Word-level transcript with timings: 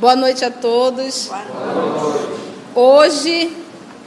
Boa 0.00 0.16
noite 0.16 0.42
a 0.46 0.50
todos. 0.50 1.28
Noite. 1.28 1.50
Hoje, 2.74 3.54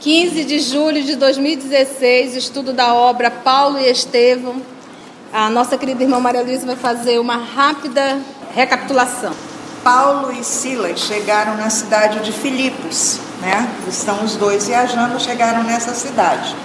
15 0.00 0.44
de 0.44 0.58
julho 0.58 1.00
de 1.04 1.14
2016, 1.14 2.34
estudo 2.34 2.72
da 2.72 2.92
obra 2.92 3.30
Paulo 3.30 3.78
e 3.78 3.88
Estevão. 3.88 4.60
A 5.32 5.48
nossa 5.48 5.78
querida 5.78 6.02
irmã 6.02 6.18
Maria 6.18 6.42
Luísa 6.42 6.66
vai 6.66 6.74
fazer 6.74 7.20
uma 7.20 7.36
rápida 7.36 8.20
recapitulação. 8.56 9.32
Paulo 9.84 10.32
e 10.32 10.42
Silas 10.42 10.98
chegaram 10.98 11.56
na 11.56 11.70
cidade 11.70 12.24
de 12.24 12.32
Filipos, 12.32 13.20
né? 13.40 13.72
Estão 13.86 14.24
os 14.24 14.34
dois 14.34 14.66
viajando, 14.66 15.20
chegaram 15.20 15.62
nessa 15.62 15.94
cidade. 15.94 16.56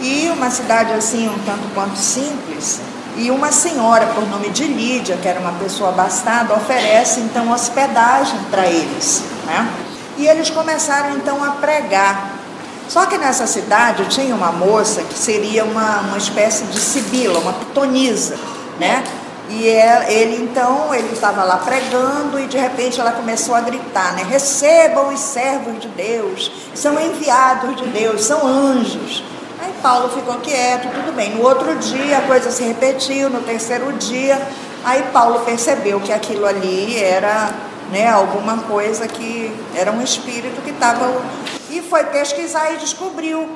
E 0.00 0.30
uma 0.30 0.48
cidade 0.48 0.94
assim, 0.94 1.28
um 1.28 1.38
tanto 1.40 1.68
quanto 1.74 1.98
simples, 1.98 2.80
e 3.16 3.30
uma 3.30 3.50
senhora 3.50 4.06
por 4.08 4.28
nome 4.28 4.50
de 4.50 4.64
Lídia, 4.64 5.16
que 5.16 5.26
era 5.26 5.40
uma 5.40 5.52
pessoa 5.52 5.88
abastada, 5.88 6.54
oferece 6.54 7.20
então 7.20 7.50
hospedagem 7.50 8.38
para 8.50 8.66
eles, 8.66 9.22
né? 9.46 9.68
E 10.18 10.26
eles 10.26 10.50
começaram 10.50 11.16
então 11.16 11.42
a 11.42 11.52
pregar. 11.52 12.32
Só 12.88 13.06
que 13.06 13.18
nessa 13.18 13.46
cidade 13.46 14.04
tinha 14.08 14.34
uma 14.34 14.52
moça 14.52 15.02
que 15.02 15.18
seria 15.18 15.64
uma, 15.64 16.00
uma 16.00 16.18
espécie 16.18 16.64
de 16.64 16.78
sibila, 16.78 17.38
uma 17.38 17.54
pitonisa, 17.54 18.36
né? 18.78 19.02
E 19.48 19.68
é, 19.68 20.12
ele 20.12 20.42
então, 20.42 20.92
ele 20.94 21.12
estava 21.12 21.42
lá 21.44 21.56
pregando 21.58 22.38
e 22.38 22.46
de 22.46 22.58
repente 22.58 23.00
ela 23.00 23.12
começou 23.12 23.54
a 23.54 23.60
gritar, 23.60 24.14
né? 24.14 24.24
Recebam 24.28 25.12
os 25.12 25.20
servos 25.20 25.80
de 25.80 25.88
Deus, 25.88 26.50
são 26.74 27.00
enviados 27.00 27.76
de 27.76 27.86
Deus, 27.86 28.24
são 28.24 28.46
anjos. 28.46 29.24
Aí 29.58 29.72
Paulo 29.82 30.10
ficou 30.10 30.36
quieto, 30.36 30.88
tudo 30.92 31.14
bem. 31.14 31.34
No 31.34 31.42
outro 31.42 31.74
dia 31.76 32.18
a 32.18 32.22
coisa 32.22 32.50
se 32.50 32.62
repetiu, 32.62 33.30
no 33.30 33.40
terceiro 33.40 33.92
dia, 33.94 34.40
aí 34.84 35.02
Paulo 35.12 35.40
percebeu 35.40 36.00
que 36.00 36.12
aquilo 36.12 36.46
ali 36.46 36.98
era 36.98 37.50
né, 37.90 38.08
alguma 38.08 38.58
coisa 38.58 39.06
que 39.06 39.54
era 39.74 39.90
um 39.92 40.02
espírito 40.02 40.60
que 40.62 40.70
estava. 40.70 41.10
E 41.70 41.80
foi 41.82 42.04
pesquisar 42.04 42.72
e 42.72 42.76
descobriu 42.76 43.48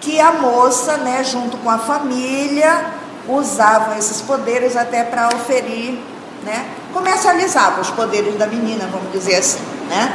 que 0.00 0.20
a 0.20 0.32
moça, 0.32 0.96
né, 0.96 1.22
junto 1.24 1.56
com 1.58 1.70
a 1.70 1.78
família, 1.78 2.86
usavam 3.28 3.96
esses 3.96 4.20
poderes 4.20 4.76
até 4.76 5.04
para 5.04 5.28
oferir, 5.28 5.98
né? 6.44 6.66
Comercializavam 6.92 7.80
os 7.80 7.90
poderes 7.90 8.36
da 8.36 8.46
menina, 8.46 8.88
vamos 8.90 9.12
dizer 9.12 9.36
assim, 9.36 9.60
né? 9.88 10.12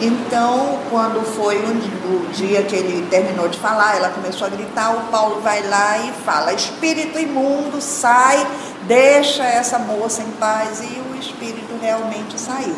Então, 0.00 0.78
quando 0.88 1.22
foi 1.36 1.56
o 1.58 2.32
dia 2.32 2.62
que 2.62 2.74
ele 2.74 3.06
terminou 3.10 3.48
de 3.48 3.58
falar, 3.58 3.96
ela 3.96 4.08
começou 4.08 4.46
a 4.46 4.50
gritar, 4.50 4.96
o 4.96 5.00
Paulo 5.10 5.40
vai 5.42 5.62
lá 5.68 5.98
e 5.98 6.12
fala, 6.24 6.54
espírito 6.54 7.18
imundo, 7.18 7.80
sai, 7.80 8.46
deixa 8.84 9.44
essa 9.44 9.78
moça 9.78 10.22
em 10.22 10.30
paz. 10.32 10.80
E 10.80 11.02
o 11.12 11.20
espírito 11.20 11.78
realmente 11.82 12.40
saiu. 12.40 12.74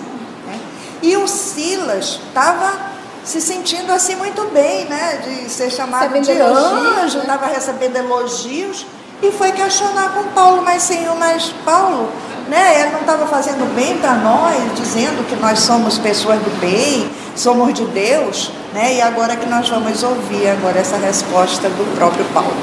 Né? 0.47 0.61
E 1.01 1.17
o 1.17 1.29
Silas 1.29 2.21
estava 2.27 2.93
se 3.25 3.41
sentindo 3.41 3.93
assim 3.93 4.17
muito 4.17 4.45
bem, 4.47 4.87
né? 4.87 5.21
De 5.25 5.49
ser 5.49 5.71
chamado 5.71 6.21
de 6.21 6.33
anjo, 6.33 7.19
estava 7.19 7.47
né? 7.47 7.53
recebendo 7.55 7.97
elogios 7.97 8.85
e 9.23 9.31
foi 9.31 9.53
questionar 9.53 10.13
com 10.13 10.25
Paulo, 10.33 10.63
mas 10.63 10.83
Senhor, 10.83 11.15
mas 11.15 11.55
Paulo, 11.65 12.11
né, 12.49 12.81
ele 12.81 12.91
não 12.91 13.01
estava 13.01 13.27
fazendo 13.27 13.75
bem 13.75 13.99
para 13.99 14.15
nós, 14.15 14.57
dizendo 14.75 15.27
que 15.29 15.37
nós 15.37 15.61
somos 15.61 15.99
pessoas 15.99 16.39
do 16.41 16.61
bem, 16.61 17.11
somos 17.37 17.73
de 17.75 17.85
Deus, 17.87 18.51
né? 18.73 18.95
E 18.97 19.01
agora 19.01 19.37
que 19.37 19.47
nós 19.47 19.69
vamos 19.69 20.03
ouvir 20.03 20.49
agora 20.49 20.79
essa 20.79 20.97
resposta 20.97 21.69
do 21.69 21.97
próprio 21.97 22.25
Paulo. 22.27 22.57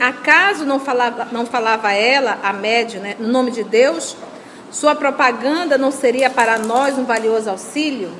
Acaso 0.00 0.64
não 0.64 0.78
falava, 0.78 1.28
não 1.32 1.44
falava 1.44 1.92
ela, 1.92 2.38
a 2.42 2.52
médio, 2.52 3.00
né, 3.00 3.16
no 3.18 3.28
nome 3.28 3.50
de 3.50 3.64
Deus? 3.64 4.16
Sua 4.70 4.94
propaganda 4.94 5.76
não 5.78 5.90
seria 5.90 6.30
para 6.30 6.58
nós 6.58 6.98
um 6.98 7.04
valioso 7.04 7.50
auxílio? 7.50 8.10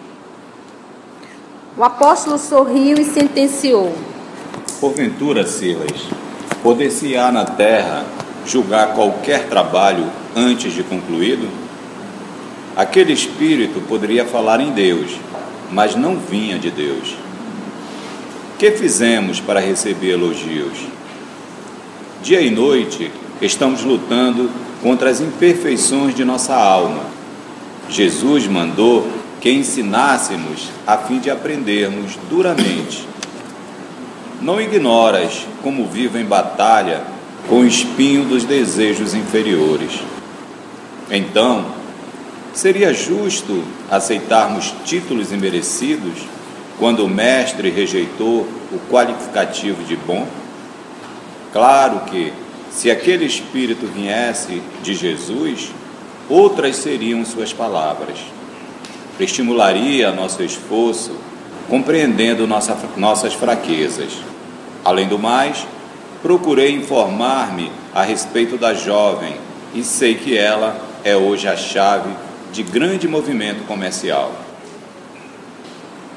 O 1.77 1.85
apóstolo 1.85 2.39
sorriu 2.39 2.99
e 2.99 3.05
sentenciou: 3.05 3.95
Porventura, 4.81 5.47
Silas, 5.47 6.09
poder-se-á 6.63 7.31
na 7.31 7.45
terra 7.45 8.05
julgar 8.49 8.95
qualquer 8.95 9.49
trabalho 9.49 10.07
antes 10.35 10.73
de 10.73 10.83
concluído? 10.83 11.49
Aquele 12.77 13.13
espírito 13.13 13.81
poderia 13.83 14.25
falar 14.25 14.61
em 14.61 14.71
Deus, 14.71 15.13
mas 15.71 15.95
não 15.95 16.17
vinha 16.17 16.59
de 16.59 16.71
Deus. 16.71 17.15
Que 18.59 18.71
fizemos 18.73 19.39
para 19.41 19.61
receber 19.61 20.13
elogios? 20.13 20.79
Dia 22.23 22.41
e 22.41 22.51
noite 22.51 23.11
estamos 23.41 23.83
lutando 23.83 24.51
contra 24.83 25.11
as 25.11 25.21
imperfeições 25.21 26.15
de 26.15 26.25
nossa 26.25 26.55
alma. 26.55 27.03
Jesus 27.89 28.47
mandou 28.47 29.07
que 29.41 29.51
ensinássemos 29.51 30.69
a 30.87 30.97
fim 30.97 31.19
de 31.19 31.31
aprendermos 31.31 32.19
duramente 32.29 33.07
não 34.41 34.61
ignoras 34.61 35.47
como 35.63 35.87
vivo 35.87 36.17
em 36.17 36.25
batalha 36.25 37.03
com 37.49 37.61
o 37.61 37.67
espinho 37.67 38.25
dos 38.25 38.45
desejos 38.45 39.15
inferiores. 39.15 40.01
Então, 41.11 41.65
seria 42.53 42.93
justo 42.93 43.65
aceitarmos 43.91 44.75
títulos 44.85 45.33
imerecidos 45.33 46.19
quando 46.79 47.05
o 47.05 47.09
mestre 47.09 47.71
rejeitou 47.71 48.47
o 48.71 48.79
qualificativo 48.91 49.83
de 49.85 49.97
bom? 49.97 50.27
Claro 51.53 52.01
que, 52.11 52.33
se 52.71 52.91
aquele 52.91 53.25
espírito 53.25 53.87
viesse 53.87 54.63
de 54.83 54.95
Jesus, 54.95 55.71
outras 56.29 56.77
seriam 56.77 57.25
suas 57.25 57.53
palavras. 57.53 58.19
Estimularia 59.19 60.13
nosso 60.13 60.43
esforço 60.43 61.13
compreendendo 61.69 62.47
nossa, 62.47 62.77
nossas 62.97 63.33
fraquezas. 63.33 64.13
Além 64.85 65.09
do 65.09 65.19
mais, 65.19 65.67
procurei 66.23 66.73
informar-me 66.73 67.71
a 67.95 68.03
respeito 68.03 68.57
da 68.57 68.75
jovem 68.75 69.37
e 69.75 69.83
sei 69.85 70.15
que 70.15 70.37
ela 70.37 70.77
é 71.05 71.17
hoje 71.17 71.49
a 71.49 71.57
chave 71.57 72.11
de 72.53 72.63
grande 72.63 73.07
movimento 73.07 73.65
comercial. 73.67 74.33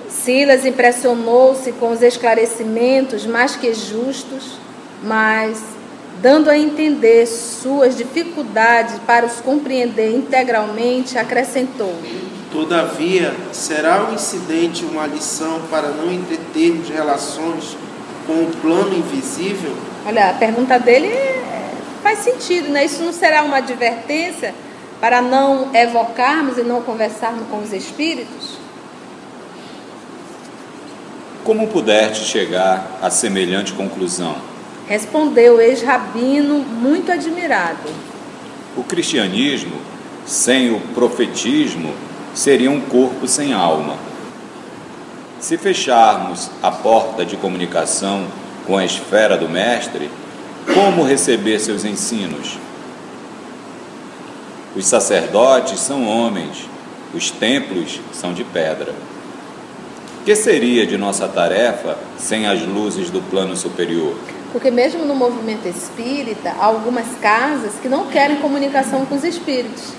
Silas 0.09 0.65
impressionou-se 0.65 1.71
com 1.73 1.91
os 1.91 2.01
esclarecimentos 2.01 3.25
mais 3.25 3.55
que 3.55 3.73
justos, 3.73 4.57
mas, 5.03 5.61
dando 6.21 6.49
a 6.49 6.57
entender 6.57 7.25
suas 7.25 7.97
dificuldades 7.97 8.99
para 9.05 9.25
os 9.25 9.41
compreender 9.41 10.15
integralmente, 10.15 11.17
acrescentou: 11.17 11.95
Todavia, 12.51 13.33
será 13.51 14.09
o 14.09 14.13
incidente 14.13 14.85
uma 14.85 15.07
lição 15.07 15.61
para 15.71 15.89
não 15.89 16.11
entretermos 16.11 16.89
relações 16.89 17.75
com 18.27 18.43
o 18.43 18.51
plano 18.61 18.95
invisível? 18.95 19.90
Olha, 20.05 20.31
a 20.31 20.33
pergunta 20.33 20.79
dele 20.79 21.07
é, 21.07 21.71
faz 22.01 22.19
sentido, 22.19 22.69
né? 22.69 22.85
Isso 22.85 23.03
não 23.03 23.13
será 23.13 23.43
uma 23.43 23.57
advertência 23.57 24.53
para 24.99 25.21
não 25.21 25.75
evocarmos 25.75 26.57
e 26.57 26.63
não 26.63 26.81
conversarmos 26.81 27.47
com 27.49 27.59
os 27.59 27.71
espíritos? 27.71 28.57
Como 31.43 31.67
pudeste 31.67 32.25
chegar 32.25 32.99
a 33.01 33.09
semelhante 33.09 33.73
conclusão? 33.73 34.35
Respondeu 34.87 35.55
o 35.55 35.61
ex-rabino, 35.61 36.59
muito 36.59 37.11
admirado. 37.11 37.89
O 38.77 38.83
cristianismo, 38.83 39.75
sem 40.25 40.71
o 40.71 40.79
profetismo, 40.93 41.93
seria 42.33 42.69
um 42.69 42.81
corpo 42.81 43.27
sem 43.27 43.53
alma. 43.53 43.97
Se 45.39 45.57
fecharmos 45.57 46.49
a 46.61 46.71
porta 46.71 47.25
de 47.25 47.35
comunicação 47.37 48.27
com 48.71 48.77
a 48.77 48.85
esfera 48.85 49.37
do 49.37 49.49
Mestre, 49.49 50.09
como 50.73 51.03
receber 51.03 51.59
seus 51.59 51.83
ensinos? 51.83 52.57
Os 54.73 54.85
sacerdotes 54.85 55.77
são 55.77 56.07
homens, 56.07 56.69
os 57.13 57.29
templos 57.29 57.99
são 58.13 58.31
de 58.33 58.45
pedra. 58.45 58.93
Que 60.23 60.33
seria 60.37 60.87
de 60.87 60.97
nossa 60.97 61.27
tarefa 61.27 61.97
sem 62.17 62.47
as 62.47 62.61
luzes 62.61 63.09
do 63.09 63.21
plano 63.23 63.57
superior? 63.57 64.15
Porque 64.53 64.71
mesmo 64.71 65.03
no 65.03 65.15
movimento 65.15 65.67
espírita, 65.67 66.51
há 66.57 66.63
algumas 66.63 67.07
casas 67.21 67.73
que 67.81 67.89
não 67.89 68.07
querem 68.07 68.37
comunicação 68.37 69.05
com 69.05 69.15
os 69.15 69.25
espíritos. 69.25 69.91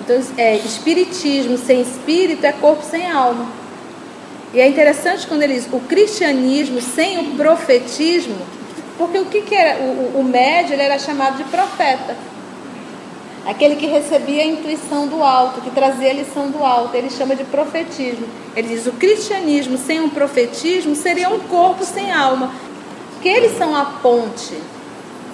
Então, 0.00 0.20
é, 0.36 0.56
espiritismo 0.56 1.56
sem 1.56 1.82
espírito 1.82 2.44
é 2.44 2.50
corpo 2.50 2.82
sem 2.82 3.08
alma. 3.08 3.59
E 4.52 4.60
é 4.60 4.68
interessante 4.68 5.26
quando 5.26 5.42
ele 5.42 5.54
diz 5.54 5.68
o 5.72 5.80
cristianismo 5.80 6.80
sem 6.80 7.18
o 7.18 7.36
profetismo, 7.36 8.36
porque 8.98 9.18
o 9.18 9.26
que, 9.26 9.42
que 9.42 9.54
era? 9.54 9.80
O, 9.80 10.20
o 10.20 10.24
médio 10.24 10.74
ele 10.74 10.82
era 10.82 10.98
chamado 10.98 11.36
de 11.36 11.44
profeta. 11.44 12.16
Aquele 13.46 13.76
que 13.76 13.86
recebia 13.86 14.42
a 14.42 14.46
intuição 14.46 15.06
do 15.06 15.22
alto, 15.22 15.62
que 15.62 15.70
trazia 15.70 16.10
a 16.10 16.14
lição 16.14 16.50
do 16.50 16.62
alto, 16.62 16.94
ele 16.94 17.08
chama 17.08 17.34
de 17.34 17.44
profetismo. 17.44 18.26
Ele 18.54 18.68
diz: 18.68 18.86
o 18.86 18.92
cristianismo 18.92 19.78
sem 19.78 20.00
um 20.00 20.10
profetismo 20.10 20.94
seria 20.94 21.30
um 21.30 21.40
corpo 21.40 21.84
sem 21.84 22.12
alma, 22.12 22.52
que 23.22 23.28
eles 23.28 23.56
são 23.56 23.74
a 23.74 23.84
ponte 24.02 24.56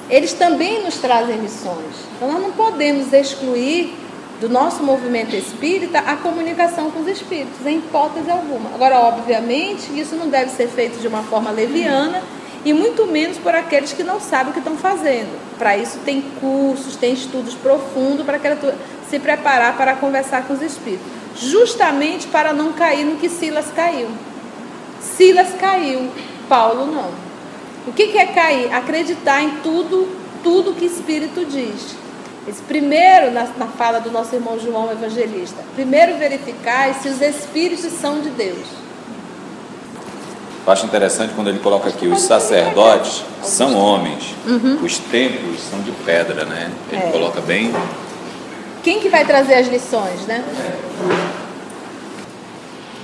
eles 0.09 0.33
também 0.33 0.83
nos 0.85 0.97
trazem 0.97 1.37
lições. 1.37 1.95
Então 2.17 2.33
nós 2.33 2.43
não 2.43 2.53
podemos 2.53 3.13
excluir 3.13 3.95
do 4.41 4.49
nosso 4.49 4.83
movimento 4.83 5.35
espírita 5.35 5.99
a 5.99 6.17
comunicação 6.17 6.91
com 6.91 7.01
os 7.01 7.09
espíritos, 7.09 7.65
em 7.67 7.79
hipótese 7.79 8.31
alguma. 8.31 8.71
Agora, 8.75 8.99
obviamente, 8.99 9.99
isso 9.99 10.15
não 10.15 10.29
deve 10.29 10.51
ser 10.51 10.69
feito 10.69 11.01
de 11.01 11.09
uma 11.09 11.23
forma 11.23 11.51
leviana 11.51 12.23
e 12.65 12.73
muito 12.73 13.07
menos 13.07 13.39
por 13.39 13.55
aqueles 13.55 13.93
que 13.93 14.03
não 14.03 14.21
sabem 14.21 14.51
o 14.51 14.53
que 14.53 14.59
estão 14.59 14.77
fazendo. 14.77 15.39
Para 15.59 15.77
isso 15.77 15.99
tem 16.05 16.21
cursos, 16.41 16.97
tem 16.97 17.15
estudos 17.15 17.55
profundos 17.55 18.27
para 18.27 18.39
se 19.09 19.19
preparar 19.19 19.77
para 19.77 19.95
conversar 19.95 20.47
com 20.47 20.53
os 20.53 20.61
espíritos, 20.61 21.07
justamente 21.37 22.27
para 22.27 22.53
não 22.53 22.73
cair 22.73 23.05
no 23.05 23.17
que 23.17 23.29
Silas 23.29 23.67
caiu. 23.75 24.09
Silas 25.01 25.55
caiu, 25.59 26.11
Paulo 26.49 26.87
não. 26.87 27.11
O 27.87 27.93
que 27.93 28.19
é 28.19 28.27
cair? 28.27 28.73
Acreditar 28.75 29.43
em 29.43 29.51
tudo, 29.63 30.09
tudo 30.43 30.75
que 30.75 30.85
Espírito 30.85 31.45
diz. 31.45 31.95
Esse 32.49 32.63
primeiro, 32.63 33.33
na, 33.33 33.45
na 33.59 33.67
fala 33.67 33.99
do 33.99 34.11
nosso 34.11 34.35
irmão 34.35 34.59
João 34.59 34.91
Evangelista, 34.91 35.57
primeiro 35.75 36.17
verificar 36.17 36.95
se 36.95 37.09
os 37.09 37.21
Espíritos 37.21 37.91
são 37.93 38.21
de 38.21 38.31
Deus. 38.31 38.67
Eu 40.65 40.73
acho 40.73 40.87
interessante 40.87 41.33
quando 41.35 41.49
ele 41.49 41.59
coloca 41.59 41.89
aqui: 41.89 42.07
os 42.07 42.23
sacerdotes 42.23 43.25
são 43.43 43.77
homens, 43.77 44.35
uhum. 44.47 44.79
os 44.83 44.99
templos 44.99 45.61
são 45.61 45.81
de 45.81 45.91
pedra, 46.05 46.45
né? 46.45 46.71
Ele 46.91 47.03
é. 47.03 47.11
coloca 47.11 47.41
bem. 47.41 47.73
Quem 48.83 49.01
que 49.01 49.09
vai 49.09 49.25
trazer 49.25 49.55
as 49.55 49.67
lições, 49.67 50.27
né? 50.27 50.45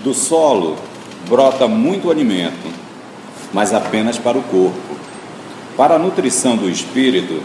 Do 0.04 0.14
solo 0.14 0.76
brota 1.28 1.66
muito 1.66 2.10
alimento, 2.10 2.68
mas 3.52 3.74
apenas 3.74 4.18
para 4.18 4.38
o 4.38 4.42
corpo. 4.42 4.96
Para 5.76 5.94
a 5.94 5.98
nutrição 5.98 6.56
do 6.56 6.68
espírito, 6.68 7.42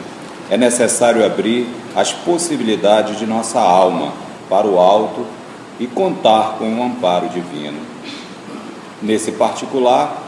é 0.49 0.57
necessário 0.57 1.25
abrir 1.25 1.67
as 1.97 2.13
possibilidades 2.13 3.17
de 3.17 3.25
nossa 3.25 3.59
alma 3.59 4.13
para 4.47 4.67
o 4.67 4.77
alto 4.77 5.25
e 5.79 5.87
contar 5.87 6.57
com 6.59 6.79
o 6.79 6.83
amparo 6.83 7.27
divino. 7.27 7.79
Nesse 9.01 9.31
particular, 9.31 10.23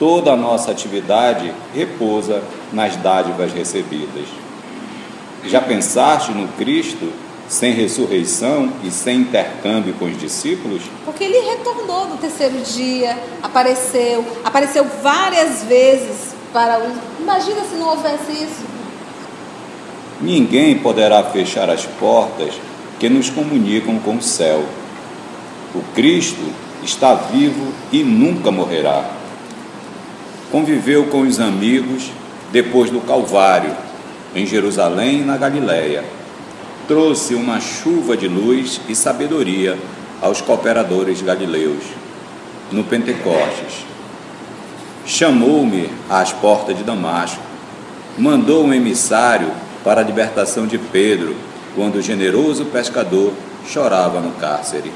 toda 0.00 0.32
a 0.32 0.36
nossa 0.36 0.72
atividade 0.72 1.54
repousa 1.72 2.42
nas 2.72 2.96
dádivas 2.96 3.52
recebidas. 3.52 4.26
Já 5.44 5.60
pensaste 5.60 6.32
no 6.32 6.48
Cristo 6.48 7.12
sem 7.48 7.72
ressurreição 7.72 8.72
e 8.82 8.90
sem 8.90 9.18
intercâmbio 9.18 9.94
com 9.94 10.06
os 10.06 10.18
discípulos? 10.18 10.82
Porque 11.04 11.22
ele 11.22 11.38
retornou 11.50 12.08
no 12.08 12.16
terceiro 12.16 12.60
dia, 12.62 13.16
apareceu, 13.40 14.26
apareceu 14.44 14.84
várias 15.00 15.62
vezes 15.62 16.34
para 16.52 16.80
os. 16.80 16.96
Imagina 17.20 17.60
se 17.62 17.76
não 17.76 17.90
houvesse 17.90 18.32
isso. 18.32 18.81
Ninguém 20.22 20.78
poderá 20.78 21.22
fechar 21.24 21.68
as 21.68 21.84
portas 21.84 22.54
que 22.98 23.08
nos 23.08 23.28
comunicam 23.28 23.98
com 23.98 24.16
o 24.16 24.22
céu. 24.22 24.64
O 25.74 25.82
Cristo 25.94 26.42
está 26.82 27.14
vivo 27.14 27.72
e 27.90 28.02
nunca 28.02 28.50
morrerá. 28.50 29.04
Conviveu 30.50 31.06
com 31.06 31.22
os 31.22 31.40
amigos 31.40 32.10
depois 32.52 32.90
do 32.90 33.00
Calvário, 33.00 33.74
em 34.34 34.46
Jerusalém 34.46 35.20
e 35.20 35.24
na 35.24 35.36
Galiléia 35.36 36.04
trouxe 36.86 37.34
uma 37.34 37.60
chuva 37.60 38.16
de 38.16 38.28
luz 38.28 38.80
e 38.88 38.94
sabedoria 38.94 39.78
aos 40.20 40.40
cooperadores 40.40 41.22
galileus 41.22 41.84
no 42.70 42.84
Pentecostes. 42.84 43.86
Chamou-me 45.06 45.88
às 46.08 46.32
portas 46.32 46.76
de 46.76 46.84
Damasco, 46.84 47.40
mandou 48.18 48.64
um 48.64 48.74
emissário 48.74 49.50
para 49.84 50.00
a 50.00 50.04
libertação 50.04 50.66
de 50.66 50.78
Pedro, 50.78 51.36
quando 51.74 51.96
o 51.96 52.02
generoso 52.02 52.66
pescador 52.66 53.32
chorava 53.66 54.20
no 54.20 54.32
cárcere. 54.32 54.92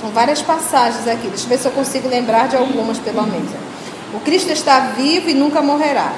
São 0.00 0.10
várias 0.10 0.40
passagens 0.40 1.08
aqui, 1.08 1.28
deixa 1.28 1.44
eu 1.44 1.48
ver 1.48 1.58
se 1.58 1.66
eu 1.66 1.72
consigo 1.72 2.08
lembrar 2.08 2.48
de 2.48 2.56
algumas, 2.56 2.98
pelo 2.98 3.22
menos. 3.24 3.50
O 4.14 4.20
Cristo 4.20 4.52
está 4.52 4.78
vivo 4.96 5.28
e 5.28 5.34
nunca 5.34 5.60
morrerá. 5.60 6.12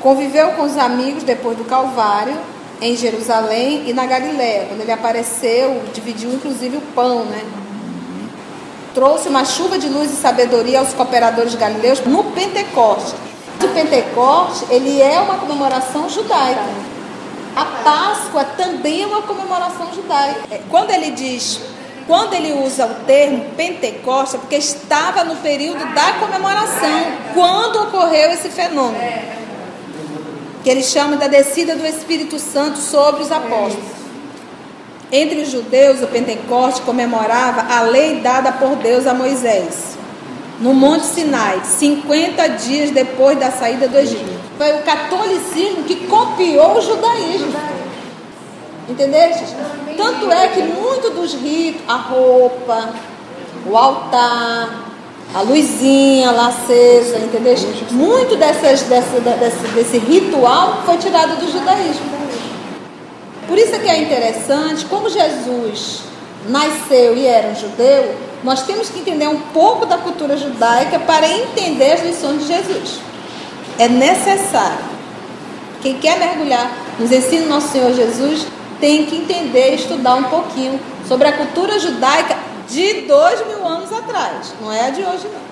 Conviveu 0.00 0.52
com 0.52 0.62
os 0.62 0.76
amigos 0.76 1.22
depois 1.22 1.56
do 1.56 1.64
Calvário, 1.64 2.34
em 2.80 2.96
Jerusalém 2.96 3.84
e 3.86 3.92
na 3.92 4.06
Galiléia. 4.06 4.66
Quando 4.68 4.80
ele 4.80 4.92
apareceu, 4.92 5.82
dividiu 5.92 6.32
inclusive 6.32 6.76
o 6.78 6.80
pão, 6.94 7.24
né? 7.24 7.44
Trouxe 8.94 9.28
uma 9.28 9.44
chuva 9.44 9.78
de 9.78 9.88
luz 9.88 10.10
e 10.10 10.16
sabedoria 10.16 10.78
aos 10.80 10.94
cooperadores 10.94 11.54
galileus 11.54 12.00
no 12.06 12.24
Pentecoste. 12.24 13.14
O 13.76 13.78
Pentecoste, 13.78 14.64
ele 14.70 15.02
é 15.02 15.20
uma 15.20 15.34
comemoração 15.34 16.08
judaica. 16.08 16.64
A 17.54 17.66
Páscoa 17.84 18.42
também 18.42 19.02
é 19.02 19.06
uma 19.06 19.20
comemoração 19.20 19.92
judaica. 19.94 20.44
É, 20.50 20.62
quando 20.70 20.92
ele 20.92 21.10
diz, 21.10 21.60
quando 22.06 22.32
ele 22.32 22.54
usa 22.54 22.86
o 22.86 22.94
termo 23.04 23.44
Pentecoste, 23.54 24.36
é 24.36 24.38
porque 24.38 24.56
estava 24.56 25.24
no 25.24 25.36
período 25.36 25.84
da 25.94 26.14
comemoração, 26.14 27.04
quando 27.34 27.82
ocorreu 27.82 28.30
esse 28.30 28.48
fenômeno 28.48 29.36
que 30.64 30.70
ele 30.70 30.82
chama 30.82 31.18
da 31.18 31.28
descida 31.28 31.76
do 31.76 31.86
Espírito 31.86 32.38
Santo 32.38 32.78
sobre 32.78 33.24
os 33.24 33.30
apóstolos. 33.30 33.84
Entre 35.12 35.42
os 35.42 35.50
judeus, 35.50 36.02
o 36.02 36.06
Pentecoste 36.06 36.80
comemorava 36.80 37.74
a 37.74 37.82
lei 37.82 38.20
dada 38.20 38.52
por 38.52 38.74
Deus 38.76 39.06
a 39.06 39.12
Moisés, 39.12 39.95
no 40.60 40.72
Monte 40.72 41.04
Sinai, 41.06 41.60
50 41.64 42.48
dias 42.48 42.90
depois 42.90 43.38
da 43.38 43.50
saída 43.50 43.88
do 43.88 43.96
Egito. 43.96 44.40
Foi 44.56 44.72
o 44.72 44.82
catolicismo 44.82 45.84
que 45.84 46.06
copiou 46.06 46.78
o 46.78 46.80
judaísmo. 46.80 47.54
Entendeste? 48.88 49.44
Tanto 49.96 50.30
é 50.30 50.48
que 50.48 50.62
muito 50.62 51.10
dos 51.10 51.34
ritos, 51.34 51.82
a 51.88 51.96
roupa, 51.96 52.94
o 53.66 53.76
altar, 53.76 54.86
a 55.34 55.40
luzinha 55.42 56.30
lá 56.30 56.48
acesa, 56.48 57.18
entendeu? 57.18 57.54
Muito 57.90 58.36
dessas, 58.36 58.82
dessa, 58.82 59.20
desse, 59.20 59.68
desse 59.74 59.98
ritual 59.98 60.82
foi 60.86 60.96
tirado 60.98 61.38
do 61.38 61.50
judaísmo. 61.50 62.16
Por 63.46 63.58
isso 63.58 63.74
é 63.74 63.78
que 63.78 63.88
é 63.88 64.02
interessante, 64.02 64.84
como 64.86 65.08
Jesus 65.08 66.00
nasceu 66.48 67.16
e 67.16 67.26
era 67.26 67.48
um 67.48 67.54
judeu, 67.54 68.14
nós 68.44 68.62
temos 68.62 68.88
que 68.88 69.00
entender 69.00 69.28
um 69.28 69.40
pouco 69.52 69.86
da 69.86 69.98
cultura 69.98 70.36
judaica 70.36 70.98
para 70.98 71.28
entender 71.28 71.92
as 71.92 72.02
lições 72.02 72.42
de 72.42 72.48
Jesus. 72.48 73.00
É 73.78 73.88
necessário. 73.88 74.96
Quem 75.82 75.98
quer 75.98 76.18
mergulhar 76.18 76.70
nos 76.98 77.12
ensinos 77.12 77.44
do 77.44 77.50
nosso 77.50 77.68
Senhor 77.68 77.92
Jesus 77.92 78.46
tem 78.80 79.06
que 79.06 79.16
entender 79.16 79.72
e 79.72 79.74
estudar 79.76 80.14
um 80.16 80.24
pouquinho 80.24 80.80
sobre 81.06 81.28
a 81.28 81.32
cultura 81.32 81.78
judaica 81.78 82.36
de 82.68 83.02
dois 83.02 83.46
mil 83.46 83.66
anos 83.66 83.92
atrás, 83.92 84.52
não 84.60 84.72
é 84.72 84.86
a 84.86 84.90
de 84.90 85.02
hoje 85.02 85.26
não. 85.32 85.46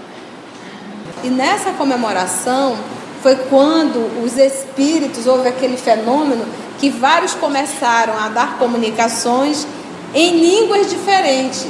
E 1.23 1.29
nessa 1.29 1.71
comemoração 1.71 2.77
foi 3.23 3.37
quando 3.37 4.23
os 4.23 4.37
espíritos, 4.37 5.27
houve 5.27 5.49
aquele 5.49 5.77
fenômeno 5.77 6.45
que 6.79 6.91
vários 6.91 7.33
começaram 7.33 8.19
a 8.19 8.29
dar 8.29 8.59
comunicações 8.59 9.67
em 10.13 10.39
línguas 10.39 10.91
diferentes. 10.91 11.67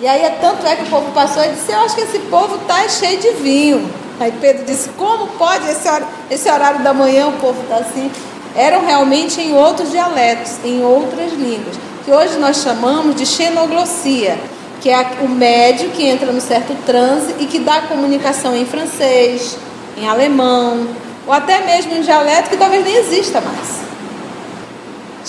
E 0.00 0.08
aí 0.08 0.22
é 0.22 0.30
tanto 0.30 0.66
é 0.66 0.76
que 0.76 0.84
o 0.84 0.86
povo 0.86 1.12
passou 1.12 1.44
e 1.44 1.48
disse, 1.48 1.70
eu 1.70 1.80
acho 1.80 1.94
que 1.94 2.00
esse 2.00 2.18
povo 2.20 2.56
está 2.56 2.88
cheio 2.88 3.20
de 3.20 3.32
vinho. 3.32 3.90
Aí 4.18 4.32
Pedro 4.40 4.64
disse, 4.64 4.88
como 4.90 5.26
pode 5.28 5.68
esse 5.68 5.86
horário, 5.86 6.06
esse 6.30 6.50
horário 6.50 6.82
da 6.82 6.94
manhã 6.94 7.28
o 7.28 7.32
povo 7.32 7.60
está 7.62 7.76
assim? 7.76 8.10
Eram 8.56 8.84
realmente 8.84 9.40
em 9.40 9.54
outros 9.54 9.90
dialetos, 9.90 10.52
em 10.64 10.82
outras 10.82 11.32
línguas 11.32 11.76
que 12.04 12.10
hoje 12.10 12.38
nós 12.38 12.62
chamamos 12.62 13.14
de 13.14 13.26
xenoglossia, 13.26 14.38
que 14.80 14.90
é 14.90 15.06
o 15.20 15.28
médio 15.28 15.90
que 15.90 16.06
entra 16.06 16.32
no 16.32 16.40
certo 16.40 16.74
transe 16.86 17.34
e 17.38 17.46
que 17.46 17.58
dá 17.58 17.82
comunicação 17.82 18.56
em 18.56 18.64
francês, 18.64 19.56
em 19.96 20.08
alemão, 20.08 20.88
ou 21.26 21.32
até 21.32 21.60
mesmo 21.60 21.94
em 21.94 22.00
dialeto 22.00 22.48
que 22.48 22.56
talvez 22.56 22.84
nem 22.84 22.96
exista 22.96 23.40
mais. 23.40 23.89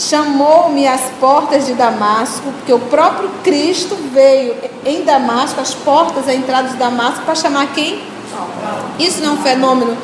Chamou-me 0.09 0.87
às 0.87 1.01
portas 1.19 1.67
de 1.67 1.73
Damasco, 1.73 2.51
porque 2.57 2.73
o 2.73 2.79
próprio 2.79 3.29
Cristo 3.43 3.95
veio 4.11 4.55
em 4.83 5.03
Damasco, 5.03 5.61
às 5.61 5.75
portas, 5.75 6.27
a 6.27 6.33
entrada 6.33 6.69
de 6.69 6.75
Damasco, 6.75 7.23
para 7.23 7.35
chamar 7.35 7.67
quem? 7.67 8.01
Isso 8.97 9.21
não 9.21 9.31
é 9.31 9.33
um 9.33 9.37
fenômeno 9.43 9.97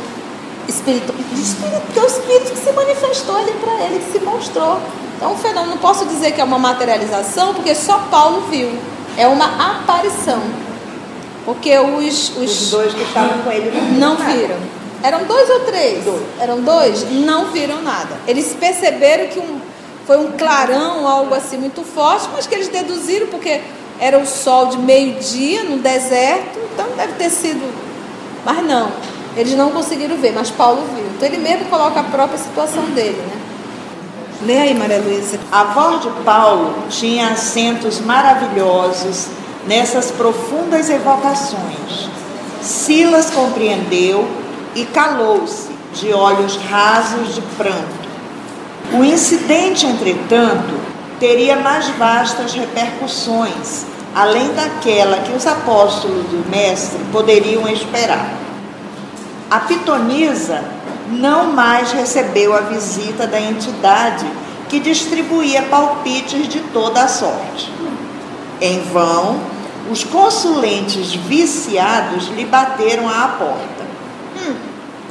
espiritual, 0.68 1.18
espírito, 1.34 1.84
é 1.96 2.00
o 2.00 2.06
Espírito 2.06 2.51
que 2.51 2.58
se 2.58 2.72
manifestou 2.74 3.38
ali 3.38 3.51
para 3.54 3.74
ele, 3.86 4.00
que 4.00 4.12
se 4.12 4.24
mostrou. 4.24 4.80
Então, 5.16 5.34
o 5.34 5.38
fenômeno, 5.38 5.72
não 5.72 5.77
posso 5.77 6.06
dizer 6.06 6.34
que 6.34 6.42
é 6.42 6.44
uma 6.44 6.60
materialização, 6.60 7.56
porque 7.56 7.74
só 7.74 7.98
Paulo 8.12 8.44
viu. 8.51 8.70
É 9.18 9.25
uma 9.25 9.46
aparição. 9.46 10.39
Porque 11.44 11.75
os, 11.80 12.38
os, 12.38 12.38
os 12.38 12.70
dois 12.70 12.94
que 12.94 13.01
estavam 13.01 13.39
com 13.39 13.51
ele 13.51 13.72
não 13.98 14.16
viram. 14.16 14.58
Eram 15.01 15.24
dois 15.24 15.50
ou 15.50 15.60
três? 15.62 16.04
Dois. 16.04 16.22
Eram 16.39 16.62
dois? 16.62 17.10
Não 17.12 17.46
viram 17.46 17.82
nada. 17.82 18.18
Eles 18.27 18.56
perceberam 18.60 19.27
que 19.27 19.39
um, 19.39 19.60
foi 20.07 20.17
um 20.17 20.31
clarão, 20.31 21.05
algo 21.05 21.35
assim 21.35 21.57
muito 21.57 21.83
forte, 21.83 22.29
mas 22.33 22.47
que 22.47 22.55
eles 22.55 22.69
deduziram 22.69 23.27
porque 23.27 23.61
era 23.99 24.17
o 24.17 24.25
sol 24.25 24.67
de 24.67 24.77
meio-dia 24.77 25.63
no 25.63 25.79
deserto, 25.79 26.57
então 26.73 26.87
deve 26.95 27.13
ter 27.13 27.29
sido. 27.29 27.61
Mas 28.45 28.63
não. 28.63 28.89
eles 29.35 29.53
não 29.53 29.69
conseguiram 29.69 30.15
ver, 30.15 30.31
mas 30.33 30.49
Paulo 30.49 30.81
viu. 30.95 31.05
Então 31.15 31.27
ele 31.27 31.37
mesmo 31.37 31.65
coloca 31.65 31.99
a 31.99 32.03
própria 32.03 32.37
situação 32.37 32.83
dele, 32.91 33.21
né? 33.21 33.41
Lê 34.43 34.57
aí, 34.59 34.73
Maria 34.73 34.99
Luísa. 34.99 35.37
A 35.51 35.65
voz 35.65 36.01
de 36.01 36.09
Paulo 36.23 36.73
tinha 36.89 37.29
acentos 37.29 37.99
maravilhosos 37.99 39.27
nessas 39.67 40.11
profundas 40.11 40.89
evocações. 40.89 42.07
Silas 42.61 43.29
compreendeu 43.29 44.25
e 44.73 44.85
calou-se, 44.85 45.67
de 45.93 46.13
olhos 46.13 46.55
rasos 46.55 47.35
de 47.35 47.41
pranto. 47.57 48.06
O 48.94 49.03
incidente, 49.03 49.86
entretanto, 49.86 50.74
teria 51.20 51.58
mais 51.58 51.89
vastas 51.89 52.53
repercussões, 52.53 53.86
além 54.15 54.53
daquela 54.53 55.17
que 55.17 55.34
os 55.34 55.46
apóstolos 55.46 56.24
do 56.27 56.50
Mestre 56.50 57.00
poderiam 57.12 57.67
esperar. 57.67 58.34
A 59.51 59.60
pitonisa 59.60 60.63
não 61.10 61.51
mais 61.51 61.91
recebeu 61.91 62.56
a 62.56 62.62
visita 62.62 63.27
da 63.27 63.39
entidade 63.39 64.25
que 64.70 64.79
distribuía 64.79 65.63
palpites 65.63 66.48
de 66.48 66.60
toda 66.60 67.01
a 67.01 67.08
sorte. 67.08 67.72
Em 68.62 68.82
vão, 68.84 69.39
os 69.91 70.03
consulentes 70.03 71.13
viciados 71.13 72.27
lhe 72.27 72.46
bateram 72.46 73.08
à 73.08 73.27
porta. 73.39 73.86
Hum. 74.38 74.56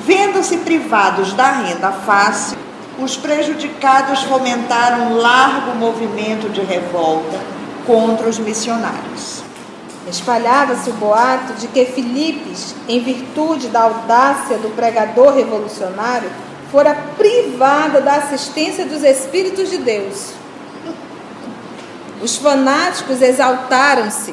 Vendo-se 0.04 0.58
privados 0.58 1.32
da 1.32 1.50
renda 1.50 1.90
fácil, 1.92 2.58
os 2.98 3.16
prejudicados 3.16 4.22
fomentaram 4.22 5.12
um 5.12 5.16
largo 5.16 5.74
movimento 5.74 6.48
de 6.48 6.62
revolta 6.62 7.38
contra 7.86 8.28
os 8.28 8.38
missionários. 8.38 9.42
Espalhava-se 10.08 10.88
o 10.90 10.94
boato 10.94 11.54
de 11.54 11.68
que 11.68 11.84
Filipes, 11.84 12.74
em 12.88 13.00
virtude 13.00 13.68
da 13.68 13.82
audácia 13.82 14.56
do 14.58 14.74
pregador 14.74 15.34
revolucionário, 15.34 16.30
fora 16.70 16.94
privada 17.16 18.00
da 18.00 18.14
assistência 18.14 18.86
dos 18.86 19.02
Espíritos 19.02 19.68
de 19.68 19.78
Deus. 19.78 20.30
Os 22.22 22.36
fanáticos 22.36 23.20
exaltaram-se. 23.20 24.32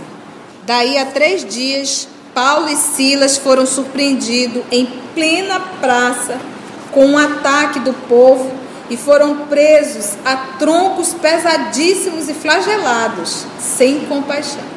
Daí 0.65 0.98
a 0.98 1.08
três 1.08 1.43
dias, 1.43 2.08
Paulo 2.34 2.70
e 2.70 2.75
Silas 2.75 3.38
foram 3.38 3.65
surpreendidos 3.65 4.63
em 4.72 4.86
plena 5.13 5.60
praça 5.82 6.53
com 6.94 7.06
um 7.06 7.18
ataque 7.18 7.80
do 7.80 7.94
povo 8.08 8.52
e 8.90 8.98
foram 8.98 9.48
presos 9.48 10.14
a 10.24 10.36
troncos 10.58 11.14
pesadíssimos 11.14 12.30
e 12.30 12.34
flagelados, 12.34 13.46
sem 13.60 14.06
compaixão 14.06 14.74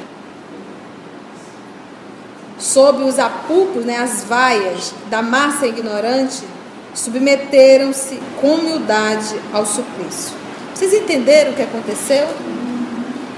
sob 2.59 3.03
os 3.05 3.19
apupos, 3.19 3.85
né, 3.85 3.99
as 3.99 4.25
vaias 4.25 4.93
da 5.09 5.23
massa 5.23 5.67
ignorante, 5.67 6.43
submeteram-se 6.95 8.19
com 8.41 8.55
humildade 8.55 9.39
ao 9.53 9.67
suplício. 9.67 10.35
Vocês 10.75 10.93
entenderam 10.93 11.53
o 11.53 11.55
que 11.55 11.63
aconteceu? 11.63 12.27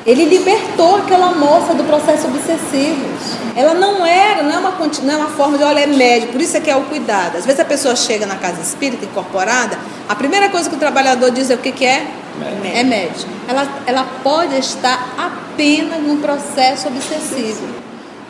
Ele 0.08 0.24
libertou 0.24 0.96
aquela 0.96 1.32
moça 1.32 1.74
do 1.74 1.84
processo 1.84 2.26
obsessivo. 2.28 3.06
Ela 3.54 3.74
não 3.74 4.06
era, 4.06 4.42
não 4.42 4.54
é 4.54 4.58
uma, 4.58 4.70
não 5.02 5.12
é 5.12 5.16
uma 5.18 5.28
forma 5.28 5.58
de, 5.58 5.64
olha, 5.64 5.80
é 5.80 5.86
médio, 5.86 6.28
por 6.28 6.40
isso 6.40 6.56
é 6.56 6.60
que 6.60 6.70
é 6.70 6.76
o 6.76 6.84
cuidado. 6.84 7.36
Às 7.36 7.44
vezes 7.44 7.60
a 7.60 7.64
pessoa 7.66 7.94
chega 7.94 8.24
na 8.24 8.36
casa 8.36 8.62
espírita 8.62 9.04
incorporada, 9.04 9.78
a 10.08 10.14
primeira 10.14 10.48
coisa 10.48 10.70
que 10.70 10.76
o 10.76 10.78
trabalhador 10.78 11.30
diz 11.30 11.50
é 11.50 11.54
o 11.54 11.58
que, 11.58 11.72
que 11.72 11.84
é? 11.84 12.06
Médio. 12.40 12.70
É 12.72 12.82
médio. 12.84 13.28
Ela, 13.46 13.68
ela 13.84 14.06
pode 14.22 14.56
estar 14.56 15.14
apenas 15.18 16.00
num 16.00 16.22
processo 16.22 16.88
obsessivo. 16.88 17.66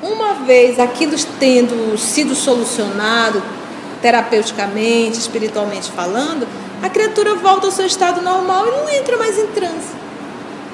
Uma 0.03 0.35
vez 0.35 0.81
aquilo 0.81 1.15
tendo 1.39 1.97
sido 1.97 2.35
solucionado 2.35 3.41
terapeuticamente, 4.03 5.17
espiritualmente 5.17 5.93
falando, 5.93 6.45
a 6.83 6.91
criatura 6.91 7.37
volta 7.37 7.67
ao 7.67 7.73
seu 7.73 7.87
estado 7.87 8.21
normal 8.21 8.67
e 8.67 8.71
não 8.73 8.89
entra 8.89 9.17
mais 9.17 9.39
em 9.39 9.47
transe. 9.47 10.08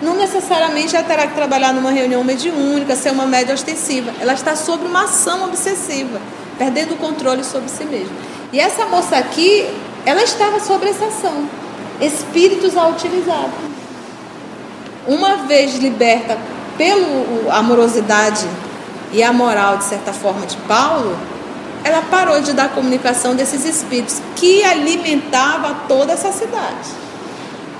Não 0.02 0.14
necessariamente 0.14 0.94
ela 0.94 1.04
terá 1.04 1.26
que 1.26 1.34
trabalhar 1.34 1.72
numa 1.72 1.90
reunião 1.90 2.22
mediúnica, 2.24 2.96
ser 2.96 3.10
uma 3.10 3.26
média 3.26 3.54
ostensiva. 3.54 4.12
Ela 4.20 4.34
está 4.34 4.56
sob 4.56 4.84
uma 4.84 5.04
ação 5.04 5.44
obsessiva, 5.44 6.20
perdendo 6.58 6.94
o 6.94 6.96
controle 6.96 7.44
sobre 7.44 7.68
si 7.68 7.84
mesma. 7.84 8.14
E 8.52 8.60
essa 8.60 8.86
moça 8.86 9.16
aqui, 9.16 9.66
ela 10.04 10.22
estava 10.22 10.60
sob 10.60 10.86
essa 10.88 11.06
ação. 11.06 11.48
Espíritos 12.00 12.76
a 12.76 12.88
utilizavam. 12.88 13.74
Uma 15.06 15.36
vez 15.46 15.76
liberta 15.76 16.38
pela 16.76 17.56
amorosidade 17.56 18.46
e 19.12 19.22
a 19.22 19.32
moral, 19.32 19.76
de 19.78 19.84
certa 19.84 20.12
forma, 20.12 20.44
de 20.44 20.56
Paulo, 20.58 21.16
ela 21.84 22.02
parou 22.10 22.40
de 22.40 22.52
dar 22.52 22.70
comunicação 22.70 23.34
desses 23.34 23.64
espíritos 23.64 24.20
que 24.34 24.64
alimentavam 24.64 25.76
toda 25.86 26.14
essa 26.14 26.32
cidade. 26.32 27.03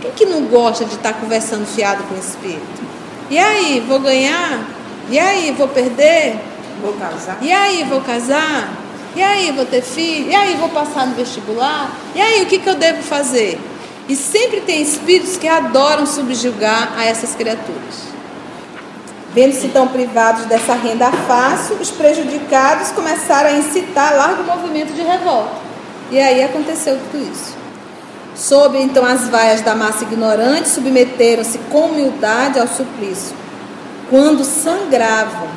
Quem 0.05 0.13
que 0.13 0.27
não 0.27 0.45
gosta 0.45 0.85
de 0.85 0.97
estar 0.97 1.15
conversando 1.15 1.65
fiado 1.65 2.03
com 2.05 2.15
o 2.15 2.19
espírito? 2.19 2.83
E 3.31 3.39
aí, 3.39 3.83
vou 3.89 3.99
ganhar? 3.99 4.63
E 5.09 5.19
aí, 5.19 5.51
vou 5.57 5.67
perder? 5.67 6.39
Vou 6.83 6.93
casar? 6.93 7.39
E 7.41 7.51
aí, 7.51 7.85
vou 7.85 8.03
casar? 8.03 8.71
E 9.17 9.23
aí, 9.23 9.51
vou 9.53 9.65
ter 9.65 9.81
filho? 9.81 10.31
E 10.31 10.35
aí, 10.35 10.57
vou 10.57 10.69
passar 10.69 11.07
no 11.07 11.15
vestibular? 11.15 11.91
E 12.15 12.21
aí, 12.21 12.43
o 12.43 12.47
que, 12.47 12.59
que 12.59 12.69
eu 12.69 12.75
devo 12.75 13.03
fazer? 13.03 13.59
E 14.07 14.15
sempre 14.15 14.61
tem 14.61 14.83
espíritos 14.83 15.39
que 15.39 15.49
adoram 15.49 16.05
subjugar 16.05 16.93
a 16.99 17.07
essas 17.07 17.35
criaturas. 17.35 18.13
Vendo-se 19.33 19.67
então 19.67 19.89
privados 19.89 20.45
dessa 20.45 20.75
renda 20.75 21.11
fácil, 21.11 21.77
os 21.77 21.91
prejudicados 21.91 22.91
começaram 22.91 23.49
a 23.49 23.53
incitar 23.55 24.15
largo 24.15 24.43
movimento 24.45 24.93
de 24.93 25.01
revolta. 25.01 25.57
E 26.11 26.21
aí 26.21 26.45
aconteceu 26.45 26.99
tudo 27.11 27.33
isso. 27.33 27.63
Sob 28.35 28.79
então 28.79 29.05
as 29.05 29.29
vaias 29.29 29.61
da 29.61 29.75
massa 29.75 30.05
ignorante, 30.05 30.69
submeteram-se 30.69 31.59
com 31.71 31.87
humildade 31.87 32.59
ao 32.59 32.67
suplício. 32.67 33.37
Quando 34.11 34.45
sangravam 34.45 35.49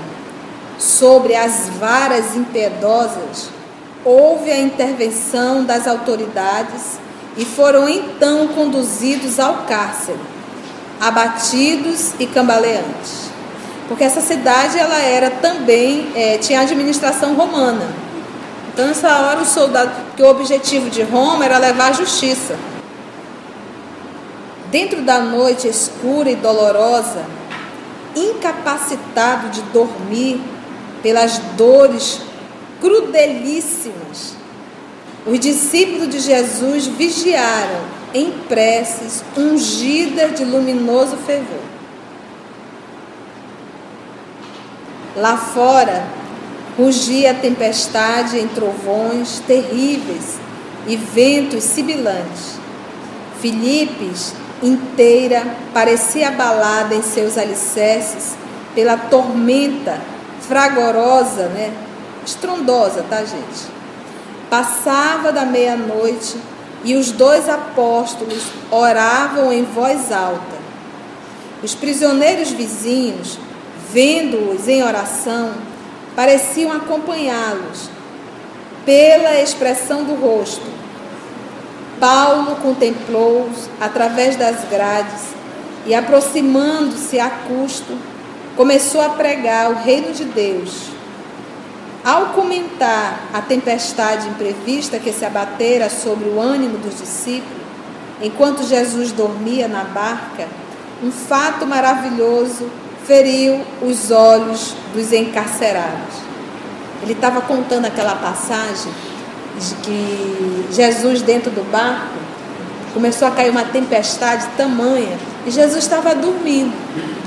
sobre 0.77 1.35
as 1.35 1.69
varas 1.79 2.35
impiedosas, 2.35 3.49
houve 4.05 4.51
a 4.51 4.59
intervenção 4.59 5.63
das 5.63 5.87
autoridades 5.87 6.99
e 7.35 7.45
foram 7.45 7.89
então 7.89 8.47
conduzidos 8.49 9.39
ao 9.39 9.65
cárcere, 9.65 10.19
abatidos 10.99 12.13
e 12.19 12.25
cambaleantes 12.25 13.27
porque 13.87 14.03
essa 14.03 14.21
cidade 14.21 14.77
ela 14.77 14.99
era 14.99 15.29
também 15.29 16.11
é, 16.13 16.37
tinha 16.37 16.59
administração 16.59 17.33
romana. 17.35 17.85
Então 18.77 18.85
nessa 18.85 19.21
hora 19.21 19.41
o 19.41 19.45
soldado, 19.45 19.91
que 20.15 20.21
o 20.21 20.29
objetivo 20.29 20.87
de 20.87 21.01
Roma 21.01 21.43
era 21.43 21.57
levar 21.57 21.89
a 21.89 21.93
justiça. 21.93 22.55
Dentro 24.69 25.01
da 25.01 25.17
noite 25.17 25.67
escura 25.67 26.29
e 26.29 26.35
dolorosa, 26.35 27.25
incapacitado 28.15 29.49
de 29.49 29.63
dormir 29.73 30.39
pelas 31.01 31.39
dores 31.57 32.21
crudelíssimas, 32.79 34.35
os 35.25 35.39
discípulos 35.39 36.09
de 36.09 36.19
Jesus 36.19 36.85
vigiaram 36.85 37.81
em 38.13 38.31
preces 38.47 39.23
ungida 39.35 40.29
de 40.29 40.45
luminoso 40.45 41.17
fervor. 41.17 41.63
Lá 45.15 45.35
fora 45.35 46.16
rugia 46.77 47.31
a 47.31 47.33
tempestade 47.33 48.37
em 48.37 48.47
trovões 48.47 49.41
terríveis 49.47 50.37
e 50.85 50.95
ventos 50.95 51.63
sibilantes. 51.63 52.59
Filipes 53.41 54.33
inteira 54.61 55.43
parecia 55.73 56.29
abalada 56.29 56.95
em 56.95 57.01
seus 57.01 57.37
alicerces 57.37 58.35
pela 58.75 58.95
tormenta 58.97 59.99
fragorosa, 60.41 61.47
né? 61.47 61.73
Estrondosa, 62.25 63.03
tá, 63.09 63.17
gente? 63.23 63.77
Passava 64.49 65.31
da 65.31 65.45
meia-noite 65.45 66.37
e 66.83 66.95
os 66.95 67.11
dois 67.11 67.49
apóstolos 67.49 68.43
oravam 68.71 69.51
em 69.51 69.63
voz 69.63 70.11
alta. 70.11 70.57
Os 71.63 71.73
prisioneiros 71.73 72.51
vizinhos 72.51 73.39
vendo-os 73.91 74.67
em 74.67 74.83
oração, 74.83 75.53
pareciam 76.17 76.71
acompanhá-los 76.71 77.91
pela 78.83 79.39
expressão 79.39 80.03
do 80.03 80.15
rosto. 80.15 80.65
Paulo 81.99 82.55
contemplou-os 82.55 83.69
através 83.79 84.35
das 84.35 84.67
grades 84.67 85.27
e, 85.85 85.93
aproximando-se 85.93 87.19
a 87.19 87.29
custo, 87.29 87.95
começou 88.55 88.99
a 88.99 89.09
pregar 89.09 89.69
o 89.69 89.75
reino 89.75 90.11
de 90.11 90.25
Deus. 90.25 90.87
Ao 92.03 92.29
comentar 92.29 93.19
a 93.31 93.39
tempestade 93.39 94.27
imprevista 94.27 94.97
que 94.97 95.13
se 95.13 95.23
abatera 95.23 95.87
sobre 95.87 96.29
o 96.29 96.41
ânimo 96.41 96.79
dos 96.79 96.97
discípulos, 96.97 97.61
enquanto 98.23 98.63
Jesus 98.63 99.11
dormia 99.11 99.67
na 99.67 99.83
barca, 99.83 100.47
um 101.03 101.11
fato 101.11 101.67
maravilhoso 101.67 102.67
feriu 103.07 103.61
os 103.81 104.11
olhos 104.11 104.75
dos 104.93 105.13
encarcerados. 105.13 106.17
Ele 107.01 107.13
estava 107.13 107.39
contando 107.39 107.85
aquela 107.85 108.15
passagem 108.15 108.91
que 109.81 110.67
Jesus 110.71 111.21
dentro 111.21 111.49
do 111.49 111.63
barco 111.71 112.17
começou 112.93 113.27
a 113.27 113.31
cair 113.31 113.49
uma 113.49 113.63
tempestade 113.63 114.45
tamanha 114.57 115.17
e 115.45 115.51
Jesus 115.51 115.83
estava 115.83 116.13
dormindo. 116.13 116.73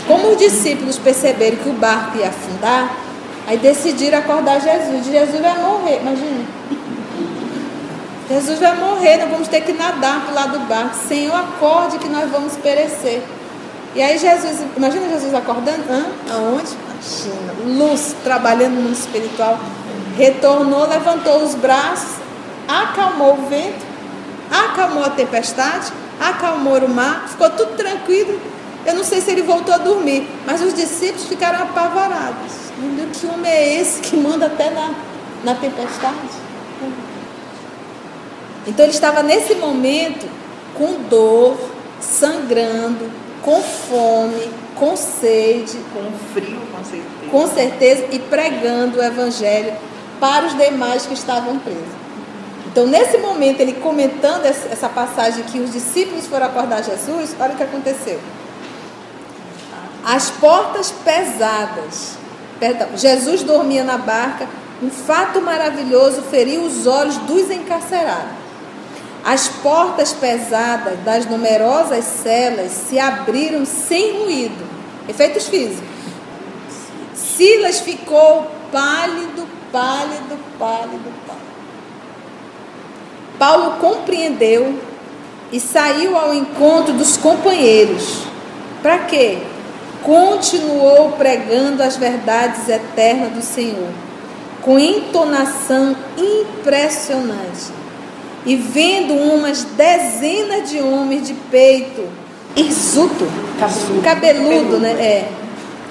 Como 0.07 0.33
os 0.33 0.37
discípulos 0.37 0.99
perceberam 0.99 1.57
que 1.57 1.69
o 1.71 1.73
barco 1.73 2.19
ia 2.19 2.29
afundar, 2.29 2.95
aí 3.47 3.57
decidiram 3.57 4.19
acordar 4.19 4.61
Jesus. 4.61 5.07
Jesus 5.07 5.41
vai 5.41 5.59
morrer, 5.59 6.01
imagina. 6.01 6.45
Jesus 8.29 8.59
vai 8.59 8.77
morrer, 8.77 9.17
nós 9.17 9.31
vamos 9.31 9.49
ter 9.49 9.63
que 9.63 9.73
nadar 9.73 10.23
para 10.23 10.31
o 10.31 10.35
lado 10.35 10.59
do 10.59 10.67
barco. 10.67 10.95
Senhor, 11.09 11.35
acorde 11.35 11.99
que 11.99 12.09
nós 12.09 12.31
vamos 12.31 12.57
perecer. 12.57 13.23
E 13.95 14.01
aí 14.01 14.19
Jesus, 14.19 14.61
imagina 14.77 15.09
Jesus 15.09 15.35
acordando, 15.35 15.83
Hã? 15.91 16.07
aonde? 16.33 16.73
Na 16.87 17.03
China, 17.03 17.53
luz, 17.85 18.15
trabalhando 18.23 18.75
no 18.75 18.83
mundo 18.83 18.95
espiritual. 18.95 19.59
Retornou, 20.17 20.87
levantou 20.87 21.43
os 21.43 21.55
braços, 21.55 22.17
acalmou 22.69 23.35
o 23.35 23.49
vento, 23.49 23.85
acalmou 24.51 25.03
a 25.05 25.11
tempestade, 25.11 25.93
acalmou 26.21 26.79
o 26.79 26.89
mar, 26.89 27.27
ficou 27.29 27.51
tudo 27.51 27.77
tranquilo. 27.77 28.41
Eu 28.87 28.95
não 28.95 29.05
sei 29.05 29.21
se 29.21 29.31
ele 29.31 29.43
voltou 29.43 29.75
a 29.75 29.79
dormir, 29.79 30.29
mas 30.47 30.63
os 30.63 30.73
discípulos 30.73 31.27
ficaram 31.27 31.63
apavorados. 31.63 32.71
Que 33.19 33.27
homem 33.27 33.51
é 33.51 33.81
esse 33.81 34.01
que 34.01 34.17
manda 34.17 34.47
até 34.47 34.71
na, 34.71 34.95
na 35.45 35.55
tempestade? 35.55 36.15
Então 38.67 38.85
ele 38.85 38.93
estava 38.95 39.23
nesse 39.23 39.55
momento 39.57 40.27
com 40.77 40.95
dor, 41.09 41.57
sangrando, 42.01 43.11
com 43.43 43.63
fome, 43.63 44.51
com 44.77 44.97
sede, 44.97 45.79
com 45.93 46.11
frio, 46.35 46.61
com 46.73 46.85
certeza. 46.85 47.31
Com 47.31 47.47
certeza, 47.47 48.07
e 48.13 48.19
pregando 48.19 48.99
o 48.99 49.03
evangelho 49.03 49.73
para 50.19 50.47
os 50.47 50.57
demais 50.57 51.07
que 51.07 51.15
estavam 51.15 51.59
presos. 51.59 52.01
Então, 52.67 52.87
nesse 52.87 53.19
momento, 53.19 53.61
ele 53.61 53.73
comentando 53.75 54.45
essa 54.47 54.89
passagem 54.89 55.43
que 55.45 55.59
os 55.59 55.73
discípulos 55.73 56.27
foram 56.27 56.47
acordar 56.47 56.85
Jesus, 56.85 57.35
olha 57.41 57.55
o 57.55 57.57
que 57.57 57.63
aconteceu. 57.63 58.21
As 60.05 60.31
portas 60.31 60.93
pesadas, 61.05 62.17
perdão, 62.59 62.89
Jesus 62.97 63.43
dormia 63.43 63.83
na 63.83 63.99
barca, 63.99 64.49
um 64.83 64.91
fato 64.91 65.43
maravilhoso 65.43 66.23
feriu 66.23 66.63
os 66.63 66.87
olhos 66.87 67.17
dos 67.19 67.51
encarcerados. 67.51 68.40
As 69.25 69.49
portas 69.49 70.13
pesadas 70.13 70.99
das 71.05 71.27
numerosas 71.27 72.05
celas 72.05 72.73
se 72.73 72.99
abriram 72.99 73.65
sem 73.67 74.19
ruído. 74.19 74.67
Efeitos 75.09 75.47
físicos. 75.49 75.89
Silas 77.15 77.81
ficou 77.81 78.51
pálido, 78.73 79.47
pálido, 79.71 80.39
pálido, 80.59 81.13
pálido. 81.27 81.51
Paulo 83.39 83.73
compreendeu 83.79 84.79
e 85.53 85.61
saiu 85.61 86.17
ao 86.17 86.33
encontro 86.33 86.95
dos 86.95 87.17
companheiros. 87.17 88.23
Para 88.83 89.01
quê? 89.01 89.39
Continuou 90.03 91.13
pregando 91.13 91.83
as 91.83 91.97
verdades 91.97 92.69
eternas 92.69 93.33
do 93.33 93.43
Senhor, 93.43 93.91
com 94.63 94.79
entonação 94.79 95.95
impressionante 96.17 97.80
e 98.45 98.57
vendo 98.57 99.13
umas 99.15 99.65
dezenas 99.65 100.71
de 100.71 100.81
homens 100.81 101.27
de 101.27 101.35
peito 101.51 102.09
hirsuto, 102.57 103.27
cabeludo, 103.59 104.03
cabeludo 104.03 104.79
né? 104.79 104.91
É, 104.93 105.29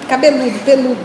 cabeludo, 0.08 0.58
peludo, 0.64 1.04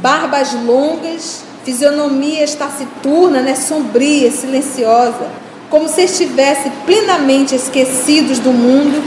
barbas 0.00 0.54
longas, 0.64 1.42
fisionomias 1.64 2.54
taciturna, 2.54 3.42
né? 3.42 3.54
Sombria, 3.54 4.30
silenciosa, 4.30 5.28
como 5.68 5.88
se 5.88 6.02
estivesse 6.02 6.70
plenamente 6.86 7.54
esquecidos 7.54 8.38
do 8.38 8.52
mundo. 8.52 9.02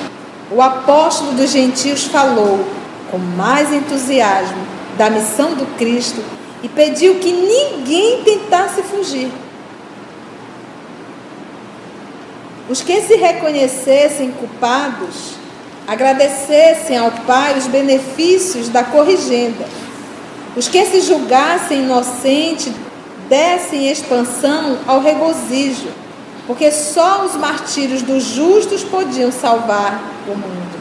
O 0.51 0.61
apóstolo 0.61 1.31
dos 1.31 1.49
gentios 1.49 2.03
falou 2.03 2.63
com 3.09 3.17
mais 3.17 3.73
entusiasmo 3.73 4.57
da 4.95 5.09
missão 5.09 5.55
do 5.55 5.65
Cristo 5.75 6.21
e 6.61 6.69
pediu 6.69 7.15
que 7.15 7.31
ninguém 7.31 8.21
tentasse 8.23 8.83
fugir 8.83 9.31
Os 12.67 12.81
que 12.81 12.99
se 13.01 13.15
reconhecessem 13.15 14.31
culpados 14.31 15.35
agradecessem 15.87 16.97
ao 16.97 17.11
Pai 17.11 17.55
os 17.55 17.67
benefícios 17.67 18.69
da 18.69 18.83
corrigenda. 18.83 19.65
Os 20.55 20.67
que 20.67 20.83
se 20.85 21.01
julgassem 21.01 21.83
inocentes 21.83 22.73
dessem 23.29 23.87
expansão 23.87 24.79
ao 24.87 24.99
regozijo, 24.99 25.89
porque 26.47 26.71
só 26.71 27.23
os 27.23 27.35
martírios 27.35 28.01
dos 28.01 28.23
justos 28.23 28.83
podiam 28.83 29.31
salvar 29.31 30.01
o 30.27 30.31
mundo. 30.31 30.79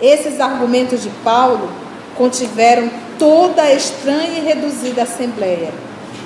Esses 0.00 0.40
argumentos 0.40 1.02
de 1.02 1.10
Paulo 1.22 1.70
contiveram 2.16 2.90
toda 3.20 3.62
a 3.62 3.72
estranha 3.72 4.40
e 4.40 4.44
reduzida 4.44 5.04
assembleia. 5.04 5.72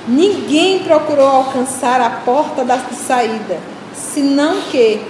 Ninguém 0.08 0.78
procurou 0.78 1.28
alcançar 1.28 2.00
a 2.00 2.08
porta 2.10 2.64
da 2.64 2.78
saída 2.78 3.58
senão 4.00 4.62
que, 4.70 5.00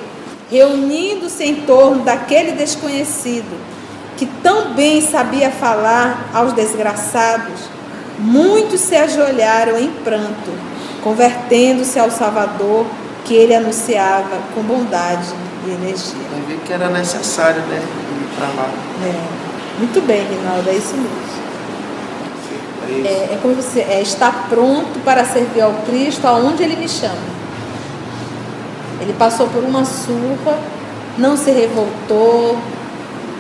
reunindo-se 0.50 1.44
em 1.44 1.56
torno 1.62 2.02
daquele 2.02 2.52
desconhecido, 2.52 3.58
que 4.16 4.26
tão 4.42 4.74
bem 4.74 5.00
sabia 5.00 5.50
falar 5.50 6.30
aos 6.34 6.52
desgraçados, 6.52 7.60
muitos 8.18 8.80
se 8.80 8.94
ajoelharam 8.94 9.78
em 9.78 9.90
pranto, 10.04 10.52
convertendo-se 11.02 11.98
ao 11.98 12.10
Salvador 12.10 12.84
que 13.24 13.34
ele 13.34 13.54
anunciava 13.54 14.38
com 14.54 14.62
bondade 14.62 15.28
e 15.66 15.70
energia. 15.70 16.20
Vai 16.30 16.40
ver 16.42 16.58
que 16.64 16.72
era 16.72 16.88
necessário, 16.88 17.62
né? 17.62 17.80
Ir 17.80 18.36
para 18.36 18.46
lá. 18.48 18.70
É. 19.06 19.40
Muito 19.78 20.06
bem, 20.06 20.26
Rinaldo, 20.26 20.68
é 20.68 20.74
isso 20.74 20.94
mesmo. 20.94 21.40
É, 23.06 23.34
é, 23.34 23.38
como 23.40 23.54
você 23.54 23.80
é 23.80 24.02
estar 24.02 24.48
pronto 24.48 24.98
para 25.04 25.24
servir 25.24 25.60
ao 25.60 25.72
Cristo 25.86 26.26
aonde 26.26 26.62
Ele 26.62 26.76
me 26.76 26.88
chama. 26.88 27.39
Ele 29.00 29.14
passou 29.14 29.48
por 29.48 29.64
uma 29.64 29.84
surra, 29.84 30.58
não 31.16 31.36
se 31.36 31.50
revoltou, 31.50 32.58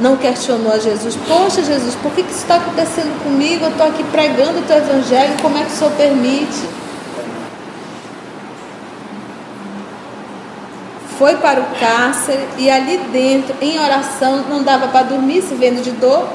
não 0.00 0.16
questionou 0.16 0.72
a 0.72 0.78
Jesus. 0.78 1.16
Poxa, 1.28 1.62
Jesus, 1.62 1.94
por 1.96 2.12
que, 2.12 2.22
que 2.22 2.30
isso 2.30 2.40
está 2.40 2.56
acontecendo 2.56 3.22
comigo? 3.22 3.66
Eu 3.66 3.70
estou 3.70 3.86
aqui 3.86 4.02
pregando 4.04 4.60
o 4.60 4.62
teu 4.62 4.78
evangelho, 4.78 5.34
como 5.42 5.58
é 5.58 5.62
que 5.62 5.72
o 5.72 5.76
Senhor 5.76 5.92
permite? 5.92 6.80
Foi 11.18 11.36
para 11.36 11.60
o 11.60 11.64
cárcere 11.78 12.48
e 12.56 12.70
ali 12.70 12.96
dentro, 13.12 13.54
em 13.60 13.78
oração, 13.78 14.44
não 14.48 14.62
dava 14.62 14.88
para 14.88 15.02
dormir, 15.02 15.42
se 15.42 15.54
vendo 15.54 15.82
de 15.82 15.90
dor. 15.90 16.26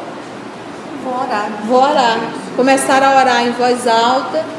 Vou 1.04 1.14
orar. 1.14 1.50
Vou 1.68 1.82
orar. 1.82 2.20
Começaram 2.56 3.08
a 3.08 3.16
orar 3.16 3.48
em 3.48 3.52
voz 3.54 3.88
alta 3.88 4.55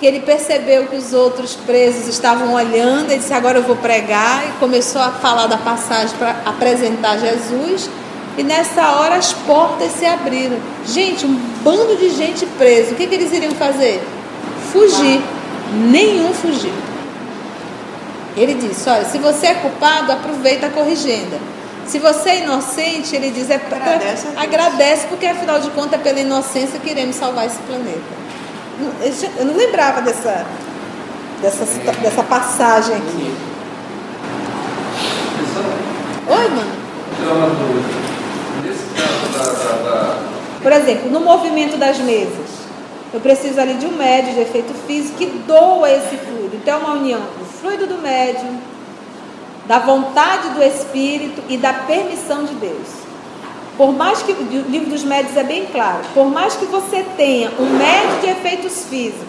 que 0.00 0.06
ele 0.06 0.20
percebeu 0.20 0.86
que 0.86 0.96
os 0.96 1.12
outros 1.12 1.54
presos 1.54 2.08
estavam 2.08 2.54
olhando, 2.54 3.10
ele 3.10 3.18
disse: 3.18 3.34
Agora 3.34 3.58
eu 3.58 3.62
vou 3.62 3.76
pregar, 3.76 4.48
e 4.48 4.52
começou 4.58 5.00
a 5.00 5.10
falar 5.10 5.46
da 5.46 5.58
passagem 5.58 6.16
para 6.16 6.36
apresentar 6.46 7.18
Jesus. 7.18 7.90
E 8.38 8.42
nessa 8.42 8.92
hora 8.92 9.16
as 9.16 9.34
portas 9.34 9.92
se 9.92 10.06
abriram. 10.06 10.56
Gente, 10.86 11.26
um 11.26 11.34
bando 11.62 11.96
de 11.96 12.08
gente 12.10 12.46
preso. 12.46 12.92
O 12.92 12.94
que, 12.94 13.06
que 13.06 13.14
eles 13.14 13.30
iriam 13.30 13.52
fazer? 13.52 14.02
Fugir. 14.72 15.20
Nenhum 15.90 16.32
fugiu. 16.32 16.72
Ele 18.34 18.54
disse: 18.54 18.88
Olha, 18.88 19.04
se 19.04 19.18
você 19.18 19.48
é 19.48 19.54
culpado, 19.54 20.12
aproveita 20.12 20.68
a 20.68 20.70
corrigenda. 20.70 21.38
Se 21.86 21.98
você 21.98 22.30
é 22.30 22.44
inocente, 22.44 23.14
ele 23.14 23.30
diz: 23.30 23.50
é 23.50 23.58
pra, 23.58 23.76
agradece, 23.76 24.28
agradece, 24.34 25.06
porque 25.08 25.26
afinal 25.26 25.60
de 25.60 25.68
contas 25.70 26.00
é 26.00 26.02
pela 26.02 26.20
inocência 26.20 26.80
que 26.80 26.88
iremos 26.88 27.16
salvar 27.16 27.44
esse 27.44 27.58
planeta. 27.58 28.19
Eu 29.38 29.44
não 29.46 29.56
lembrava 29.56 30.00
dessa, 30.00 30.46
dessa, 31.40 31.64
dessa 32.00 32.22
passagem 32.22 32.96
aqui. 32.96 33.34
Oi, 36.28 36.48
mano. 36.48 36.80
Por 40.62 40.72
exemplo, 40.72 41.10
no 41.10 41.20
movimento 41.20 41.76
das 41.76 41.98
mesas, 41.98 42.60
eu 43.12 43.20
preciso 43.20 43.60
ali 43.60 43.74
de 43.74 43.86
um 43.86 43.96
médio 43.96 44.34
de 44.34 44.40
efeito 44.40 44.72
físico 44.86 45.18
que 45.18 45.26
doa 45.26 45.90
esse 45.90 46.16
fluido. 46.16 46.54
Então, 46.54 46.74
é 46.74 46.76
uma 46.78 46.92
união 46.92 47.20
do 47.20 47.44
fluido 47.44 47.86
do 47.86 47.98
médium, 47.98 48.58
da 49.66 49.78
vontade 49.78 50.50
do 50.50 50.62
espírito 50.62 51.42
e 51.48 51.56
da 51.56 51.72
permissão 51.72 52.44
de 52.44 52.54
Deus. 52.54 53.09
Por 53.80 53.94
mais 53.94 54.22
que 54.22 54.32
o 54.32 54.64
livro 54.68 54.90
dos 54.90 55.02
médios 55.04 55.34
é 55.38 55.42
bem 55.42 55.64
claro, 55.64 56.00
por 56.12 56.26
mais 56.26 56.54
que 56.54 56.66
você 56.66 57.02
tenha 57.16 57.50
um 57.58 57.64
médio 57.78 58.20
de 58.20 58.26
efeitos 58.28 58.84
físicos, 58.84 59.24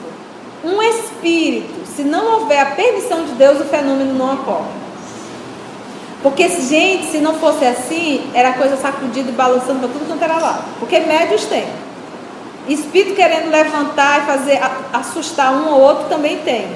um 0.61 0.81
espírito, 0.81 1.87
se 1.95 2.03
não 2.03 2.33
houver 2.33 2.59
a 2.59 2.65
permissão 2.65 3.23
de 3.23 3.31
Deus, 3.35 3.61
o 3.61 3.63
fenômeno 3.63 4.13
não 4.13 4.33
ocorre. 4.33 4.67
Porque, 6.21 6.49
gente, 6.49 7.05
se 7.05 7.19
não 7.19 7.35
fosse 7.35 7.65
assim, 7.65 8.29
era 8.33 8.51
coisa 8.51 8.75
sacudida 8.75 9.29
e 9.29 9.31
balançando 9.31 9.79
para 9.79 9.87
tudo 9.87 10.05
quanto 10.05 10.21
era 10.21 10.37
lado. 10.37 10.65
Porque 10.79 10.99
médios 10.99 11.45
tem. 11.45 11.65
Espírito 12.67 13.15
querendo 13.15 13.49
levantar 13.49 14.23
e 14.23 14.25
fazer 14.25 14.59
assustar 14.91 15.53
um 15.53 15.69
ou 15.69 15.79
outro 15.79 16.09
também 16.09 16.39
tem. 16.39 16.67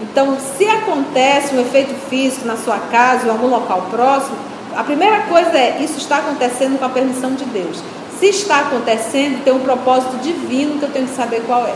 Então, 0.00 0.36
se 0.56 0.68
acontece 0.68 1.52
um 1.52 1.60
efeito 1.60 1.92
físico 2.08 2.46
na 2.46 2.56
sua 2.56 2.78
casa 2.78 3.22
ou 3.22 3.26
em 3.26 3.30
algum 3.30 3.48
local 3.48 3.88
próximo, 3.90 4.36
a 4.78 4.84
primeira 4.84 5.22
coisa 5.22 5.58
é: 5.58 5.78
isso 5.80 5.98
está 5.98 6.18
acontecendo 6.18 6.78
com 6.78 6.84
a 6.84 6.88
permissão 6.88 7.34
de 7.34 7.44
Deus. 7.46 7.82
Se 8.20 8.26
está 8.26 8.60
acontecendo, 8.60 9.42
tem 9.42 9.52
um 9.52 9.58
propósito 9.58 10.16
divino 10.18 10.78
que 10.78 10.84
eu 10.84 10.92
tenho 10.92 11.08
que 11.08 11.16
saber 11.16 11.42
qual 11.48 11.66
é. 11.66 11.74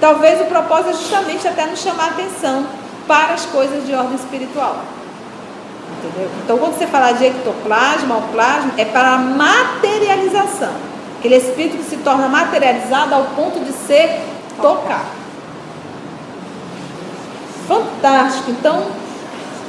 Talvez 0.00 0.40
o 0.40 0.46
propósito 0.46 0.88
é 0.88 0.92
justamente 0.94 1.46
até 1.46 1.66
nos 1.66 1.80
chamar 1.80 2.04
a 2.04 2.10
atenção 2.12 2.66
para 3.06 3.34
as 3.34 3.44
coisas 3.44 3.86
de 3.86 3.94
ordem 3.94 4.14
espiritual. 4.14 4.78
Entendeu? 5.98 6.30
Então, 6.42 6.56
quando 6.56 6.78
você 6.78 6.86
fala 6.86 7.12
de 7.12 7.26
ectoplasma 7.26 8.14
ou 8.14 8.22
plasma, 8.32 8.72
é 8.78 8.86
para 8.86 9.16
a 9.16 9.18
materialização. 9.18 10.72
Aquele 11.18 11.36
espírito 11.36 11.76
que 11.76 11.84
se 11.84 11.98
torna 11.98 12.26
materializado 12.26 13.14
ao 13.14 13.24
ponto 13.36 13.60
de 13.60 13.72
ser 13.86 14.22
tocado. 14.60 15.24
Fantástico. 17.68 18.50
Então, 18.50 19.03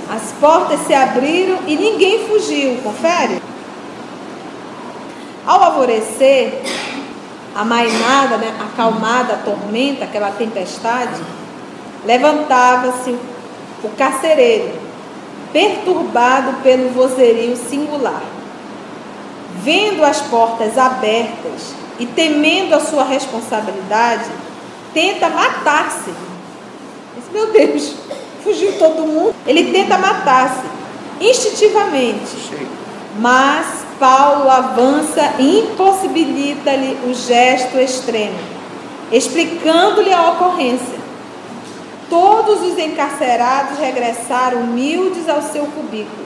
as 0.09 0.31
portas 0.39 0.79
se 0.81 0.93
abriram 0.93 1.59
e 1.67 1.75
ninguém 1.75 2.27
fugiu. 2.27 2.77
Confere? 2.83 3.41
Ao 5.45 5.63
alvorecer, 5.63 6.61
a 7.55 7.63
mainada, 7.63 8.37
né, 8.37 8.55
acalmada, 8.59 9.33
a 9.33 9.37
tormenta, 9.37 10.05
aquela 10.05 10.31
tempestade, 10.31 11.21
levantava-se 12.05 13.17
o 13.83 13.89
carcereiro, 13.97 14.73
perturbado 15.53 16.61
pelo 16.61 16.89
vozerio 16.89 17.55
singular. 17.55 18.23
Vendo 19.61 20.03
as 20.03 20.21
portas 20.21 20.77
abertas 20.77 21.73
e 21.97 22.05
temendo 22.05 22.73
a 22.73 22.79
sua 22.79 23.03
responsabilidade, 23.03 24.29
tenta 24.93 25.29
matar-se. 25.29 26.13
Meu 27.31 27.51
Deus, 27.51 27.95
fugiu 28.45 28.77
todo 28.77 29.07
mundo. 29.07 29.35
Ele 29.45 29.71
tenta 29.71 29.97
matar-se 29.97 30.61
instintivamente. 31.19 32.53
Mas 33.19 33.83
Paulo 33.99 34.49
avança 34.49 35.33
e 35.39 35.59
impossibilita-lhe 35.59 36.99
o 37.09 37.13
gesto 37.13 37.77
extremo, 37.77 38.37
explicando-lhe 39.11 40.13
a 40.13 40.31
ocorrência. 40.31 40.95
Todos 42.09 42.61
os 42.61 42.77
encarcerados 42.77 43.79
regressaram 43.79 44.59
humildes 44.59 45.27
ao 45.27 45.41
seu 45.41 45.65
cubículo. 45.65 46.25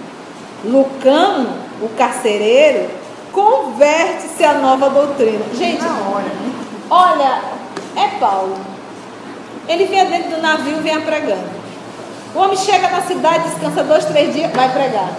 Lucano, 0.66 1.50
o 1.82 1.88
carcereiro, 1.90 2.90
converte-se 3.32 4.44
à 4.44 4.56
nova 4.56 4.90
doutrina. 4.90 5.46
Gente, 5.54 5.86
olha, 6.90 7.42
é 7.96 8.08
Paulo. 8.20 8.58
Ele 9.68 9.86
vem 9.86 10.06
dentro 10.06 10.32
do 10.32 10.42
navio 10.42 10.78
e 10.78 10.82
vem 10.82 11.00
pregando. 11.02 11.59
O 12.36 12.40
homem 12.40 12.58
chega 12.58 12.90
na 12.90 13.02
cidade, 13.02 13.50
descansa 13.50 13.84
dois, 13.84 14.06
três 14.06 14.34
dias, 14.34 14.52
vai 14.52 14.72
pregar. 14.72 15.10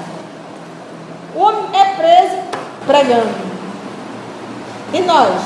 O 1.34 1.40
homem 1.40 1.64
é 1.74 1.94
preso 1.94 2.36
pregando. 2.86 3.50
E 4.92 5.00
nós? 5.00 5.40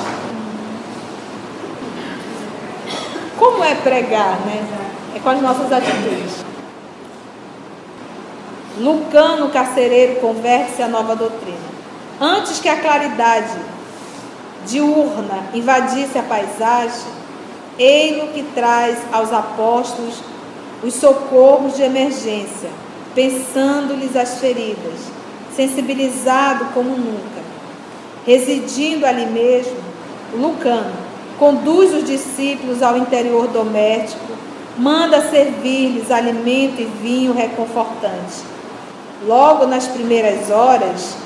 Como 3.39 3.65
é 3.65 3.75
pregar, 3.75 4.39
né? 4.47 4.65
É 5.17 5.19
com 5.19 5.29
as 5.31 5.41
nossas 5.41 5.73
atitudes. 5.73 6.45
Lucano, 8.79 9.51
carcereiro, 9.51 10.21
converte-se 10.21 10.83
à 10.83 10.89
nova 10.89 11.15
doutrina. 11.15 11.75
Antes 12.21 12.61
que 12.61 12.69
a 12.69 12.81
claridade 12.81 13.57
diurna 14.67 15.45
invadisse 15.53 16.19
a 16.19 16.23
paisagem, 16.23 17.13
ele 17.79 18.33
que 18.33 18.43
traz 18.55 18.99
aos 19.13 19.33
apóstolos 19.33 20.23
os 20.85 20.95
socorros 20.95 21.77
de 21.77 21.83
emergência, 21.83 22.71
pensando-lhes 23.15 24.15
as 24.15 24.39
feridas 24.39 25.15
sensibilizado 25.55 26.67
como 26.75 26.91
nunca. 26.91 27.43
Residindo 28.27 29.07
ali 29.07 29.27
mesmo, 29.27 29.77
Lucano 30.35 31.05
conduz 31.39 31.93
os 31.93 32.05
discípulos 32.05 32.83
ao 32.83 32.97
interior 32.97 33.49
doméstico, 33.49 34.33
manda 34.79 35.21
servir-lhes 35.31 36.11
alimento 36.11 36.81
e 36.81 36.85
vinho 37.03 37.33
reconfortante. 37.33 38.43
Logo 39.27 39.67
nas 39.67 39.87
primeiras 39.87 40.51
horas, 40.51 41.17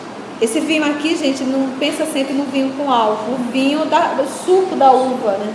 esse 0.41 0.61
vinho 0.61 0.85
aqui, 0.85 1.17
gente, 1.17 1.43
não 1.45 1.71
pensa 1.79 2.07
sempre 2.07 2.33
no 2.33 2.45
vinho 2.45 2.73
com 2.77 2.91
álcool, 2.91 3.33
o 3.33 3.53
vinho 3.53 3.81
do 3.81 4.45
suco 4.45 4.77
da 4.77 4.93
uva, 4.93 5.33
né? 5.33 5.53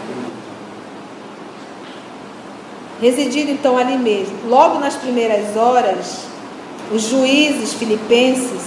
Residindo 3.04 3.52
então 3.52 3.78
ali 3.78 3.98
mesmo. 3.98 4.34
Logo 4.48 4.80
nas 4.80 4.96
primeiras 4.96 5.58
horas, 5.58 6.20
os 6.90 7.02
juízes 7.02 7.74
filipenses 7.74 8.62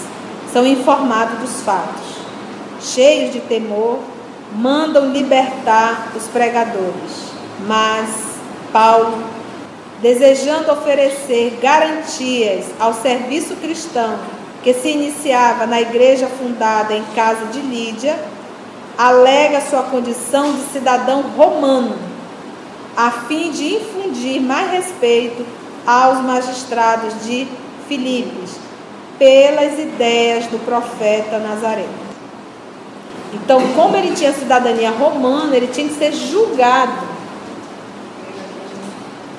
são 0.53 0.67
informados 0.67 1.39
dos 1.39 1.63
fatos. 1.63 2.05
Cheios 2.83 3.33
de 3.33 3.41
temor, 3.41 3.99
mandam 4.55 5.11
libertar 5.11 6.13
os 6.15 6.25
pregadores. 6.25 7.33
Mas 7.67 8.11
Paulo, 8.71 9.25
desejando 10.03 10.71
oferecer 10.71 11.59
garantias 11.63 12.67
ao 12.79 12.93
serviço 12.93 13.57
cristão 13.57 14.19
que 14.63 14.75
se 14.75 14.91
iniciava 14.91 15.65
na 15.65 15.81
igreja 15.81 16.27
fundada 16.27 16.95
em 16.95 17.05
casa 17.15 17.47
de 17.47 17.61
Lídia, 17.61 18.19
alega 18.99 19.63
sua 19.63 19.85
condição 19.85 20.53
de 20.53 20.61
cidadão 20.75 21.23
romano, 21.23 21.97
a 22.97 23.11
fim 23.11 23.51
de 23.51 23.75
infundir 23.75 24.41
mais 24.41 24.71
respeito 24.71 25.45
aos 25.87 26.21
magistrados 26.23 27.25
de 27.25 27.47
Filipos, 27.87 28.53
pelas 29.19 29.79
ideias 29.79 30.47
do 30.47 30.59
profeta 30.65 31.39
Nazareno. 31.39 32.07
Então, 33.33 33.61
como 33.75 33.97
ele 33.97 34.15
tinha 34.15 34.33
cidadania 34.33 34.91
romana, 34.91 35.55
ele 35.55 35.69
tinha 35.69 35.87
que 35.87 35.95
ser 35.95 36.13
julgado 36.13 37.07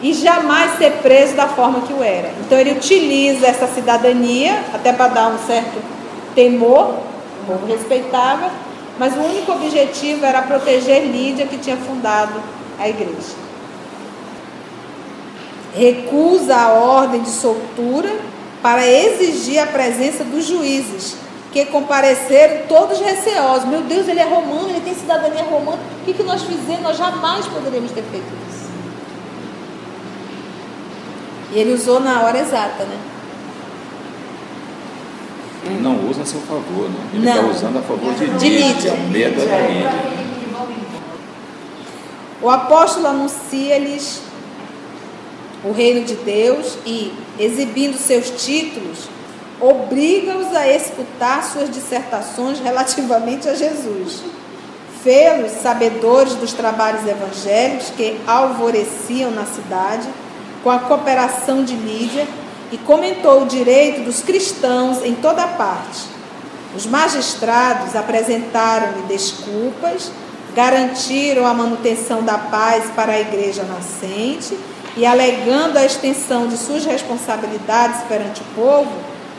e 0.01 0.13
jamais 0.13 0.77
ser 0.77 0.91
preso 1.01 1.35
da 1.35 1.47
forma 1.47 1.81
que 1.81 1.93
o 1.93 2.03
era. 2.03 2.31
Então, 2.39 2.57
ele 2.57 2.71
utiliza 2.71 3.47
essa 3.47 3.67
cidadania 3.67 4.63
até 4.73 4.93
para 4.93 5.07
dar 5.07 5.27
um 5.29 5.37
certo 5.39 5.81
temor, 6.35 6.99
o 7.43 7.45
povo 7.47 7.65
respeitava, 7.65 8.51
mas 8.99 9.15
o 9.15 9.19
único 9.19 9.51
objetivo 9.51 10.25
era 10.25 10.41
proteger 10.43 11.03
Lídia, 11.05 11.47
que 11.47 11.57
tinha 11.57 11.77
fundado 11.77 12.33
a 12.79 12.87
igreja. 12.87 13.46
Recusa 15.77 16.55
a 16.55 16.73
ordem 16.73 17.21
de 17.21 17.29
soltura 17.29 18.09
para 18.63 18.85
exigir 18.87 19.59
a 19.59 19.67
presença 19.67 20.23
dos 20.23 20.45
juízes, 20.45 21.15
que 21.51 21.65
compareceram 21.65 22.65
todos 22.67 22.99
receosos. 22.99 23.69
Meu 23.69 23.81
Deus, 23.81 24.07
ele 24.07 24.19
é 24.19 24.23
romano, 24.23 24.69
ele 24.69 24.81
tem 24.81 24.95
cidadania 24.95 25.43
romana. 25.43 25.79
O 26.01 26.05
que, 26.05 26.13
que 26.13 26.23
nós 26.23 26.41
fizemos? 26.41 26.81
Nós 26.81 26.97
jamais 26.97 27.45
poderíamos 27.45 27.91
ter 27.91 28.03
feito 28.03 28.25
isso. 28.49 28.67
E 31.53 31.59
ele 31.59 31.73
usou 31.73 31.99
na 31.99 32.23
hora 32.23 32.39
exata, 32.39 32.83
né? 32.83 32.97
Não 35.81 36.09
usa 36.09 36.23
a 36.23 36.25
seu 36.25 36.41
favor, 36.41 36.89
né? 36.89 37.09
Ele 37.13 37.27
está 37.27 37.41
usando 37.41 37.77
a 37.77 37.81
favor 37.81 38.13
de, 38.15 38.25
de 38.25 38.49
Lídia. 38.49 38.93
Medo 39.11 39.47
da 39.47 39.59
Lídia. 39.59 40.17
O 42.41 42.49
apóstolo 42.49 43.07
anuncia-lhes 43.07 44.26
o 45.63 45.71
reino 45.71 46.05
de 46.05 46.15
Deus 46.15 46.77
e, 46.85 47.13
exibindo 47.39 47.97
seus 47.97 48.29
títulos, 48.29 49.09
obriga-os 49.59 50.55
a 50.55 50.67
escutar 50.67 51.43
suas 51.43 51.69
dissertações 51.69 52.59
relativamente 52.59 53.49
a 53.49 53.55
Jesus. 53.55 54.21
Fê-los 55.03 55.51
sabedores 55.51 56.35
dos 56.35 56.53
trabalhos 56.53 57.07
evangélicos 57.07 57.91
que 57.95 58.19
alvoreciam 58.27 59.31
na 59.31 59.45
cidade, 59.45 60.07
com 60.63 60.69
a 60.69 60.79
cooperação 60.79 61.63
de 61.63 61.75
Lídia, 61.75 62.27
e 62.71 62.77
comentou 62.77 63.43
o 63.43 63.47
direito 63.47 64.01
dos 64.01 64.21
cristãos 64.21 65.03
em 65.03 65.15
toda 65.15 65.47
parte. 65.47 66.01
Os 66.75 66.85
magistrados 66.85 67.95
apresentaram-lhe 67.95 69.03
desculpas, 69.07 70.11
garantiram 70.53 71.45
a 71.45 71.53
manutenção 71.53 72.23
da 72.23 72.37
paz 72.37 72.91
para 72.95 73.13
a 73.13 73.19
igreja 73.19 73.63
nascente 73.63 74.57
e 74.97 75.05
alegando 75.05 75.77
a 75.77 75.85
extensão 75.85 76.47
de 76.47 76.57
suas 76.57 76.83
responsabilidades 76.83 78.01
perante 78.09 78.41
o 78.41 78.45
povo, 78.55 78.91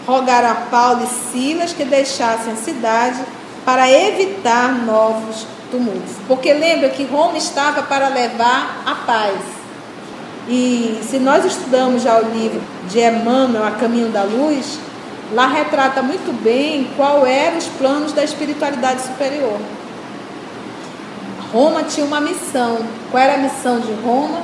rogaram 0.06 0.52
a 0.52 0.54
Paulo 0.54 1.02
e 1.02 1.32
Silas 1.32 1.72
que 1.72 1.84
deixassem 1.84 2.52
a 2.52 2.56
cidade 2.56 3.20
para 3.64 3.90
evitar 3.90 4.72
novos 4.86 5.44
tumultos. 5.68 6.14
Porque 6.28 6.52
lembra 6.52 6.88
que 6.88 7.04
Roma 7.04 7.36
estava 7.36 7.82
para 7.82 8.08
levar 8.08 8.82
a 8.86 8.94
paz. 8.94 9.36
E 10.48 11.00
se 11.02 11.18
nós 11.18 11.44
estudamos 11.44 12.02
já 12.02 12.18
o 12.18 12.30
livro 12.32 12.62
de 12.88 13.00
Emmanuel, 13.00 13.66
A 13.66 13.72
Caminho 13.72 14.10
da 14.10 14.22
Luz, 14.22 14.78
lá 15.32 15.48
retrata 15.48 16.02
muito 16.02 16.32
bem 16.42 16.88
qual 16.96 17.26
eram 17.26 17.58
os 17.58 17.66
planos 17.66 18.12
da 18.12 18.22
espiritualidade 18.22 19.02
superior. 19.02 19.58
Roma 21.52 21.82
tinha 21.82 22.06
uma 22.06 22.20
missão. 22.20 22.78
Qual 23.10 23.22
era 23.22 23.34
a 23.34 23.38
missão 23.38 23.80
de 23.80 23.92
Roma? 24.04 24.40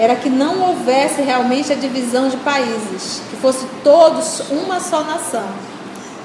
Era 0.00 0.16
que 0.16 0.30
não 0.30 0.62
houvesse 0.62 1.20
realmente 1.20 1.70
a 1.70 1.76
divisão 1.76 2.26
de 2.26 2.38
países, 2.38 3.20
que 3.28 3.36
fosse 3.36 3.66
todos 3.84 4.40
uma 4.50 4.80
só 4.80 5.04
nação. 5.04 5.44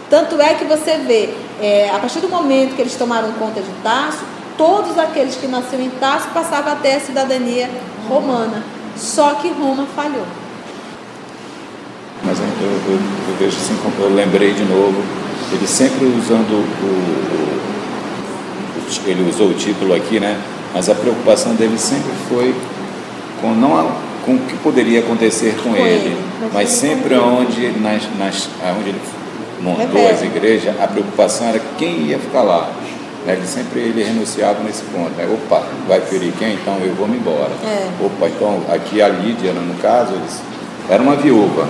Tanto 0.09 0.39
é 0.39 0.53
que 0.53 0.63
você 0.63 0.99
vê, 0.99 1.33
é, 1.61 1.89
a 1.93 1.99
partir 1.99 2.19
do 2.21 2.29
momento 2.29 2.73
que 2.73 2.81
eles 2.81 2.95
tomaram 2.95 3.33
conta 3.33 3.59
de 3.59 3.69
Tarso, 3.83 4.23
todos 4.57 4.97
aqueles 4.97 5.35
que 5.35 5.45
nasceram 5.47 5.83
em 5.83 5.89
Tarso 5.89 6.29
passavam 6.33 6.71
a 6.71 6.77
ter 6.77 6.93
a 6.93 6.99
cidadania 7.01 7.69
romana. 8.07 8.63
Só 8.95 9.33
que 9.33 9.49
Roma 9.49 9.85
falhou. 9.93 10.25
Mas 12.23 12.39
eu, 12.39 12.45
eu, 12.45 12.93
eu 12.93 13.35
vejo 13.37 13.57
assim, 13.57 13.77
eu 13.99 14.15
lembrei 14.15 14.53
de 14.53 14.63
novo, 14.63 15.03
ele 15.51 15.67
sempre 15.67 16.05
usando 16.05 16.53
o, 16.53 16.85
o, 18.87 19.09
ele 19.09 19.29
usou 19.29 19.49
o 19.49 19.53
título 19.53 19.93
aqui, 19.93 20.17
né? 20.17 20.41
Mas 20.73 20.87
a 20.87 20.95
preocupação 20.95 21.55
dele 21.55 21.77
sempre 21.77 22.13
foi 22.29 22.55
com 23.45 23.53
não 23.53 23.91
com 24.25 24.33
o 24.33 24.39
que 24.39 24.57
poderia 24.57 25.01
acontecer 25.01 25.55
com, 25.61 25.69
com 25.69 25.75
ele, 25.75 26.07
ele, 26.07 26.17
mas 26.51 26.69
sempre 26.69 27.15
onde 27.15 27.69
nas, 27.79 28.01
nas 28.17 28.49
onde 28.79 28.89
ele 28.89 29.01
montou 29.61 30.09
as 30.09 30.23
igrejas, 30.23 30.73
a 30.81 30.87
preocupação 30.87 31.47
era 31.47 31.61
quem 31.77 32.07
ia 32.07 32.17
ficar 32.17 32.41
lá. 32.41 32.71
Né? 33.25 33.33
Ele 33.33 33.45
sempre 33.45 33.81
ele 33.81 34.03
renunciava 34.03 34.63
nesse 34.63 34.81
ponto. 34.85 35.11
Né? 35.11 35.27
Opa, 35.31 35.63
vai 35.87 36.01
ferir 36.01 36.33
quem? 36.39 36.53
Então 36.53 36.77
eu 36.83 36.93
vou 36.95 37.07
me 37.07 37.17
embora. 37.17 37.51
É. 37.63 37.87
Opa, 38.03 38.27
então 38.27 38.63
aqui 38.69 38.99
a 38.99 39.07
Lídia, 39.07 39.53
no 39.53 39.75
caso, 39.75 40.13
eles, 40.13 40.41
era 40.89 41.01
uma 41.01 41.15
viúva, 41.15 41.67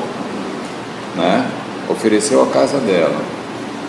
né? 1.16 1.50
ofereceu 1.90 2.42
a 2.42 2.48
casa 2.48 2.78
dela. 2.80 3.35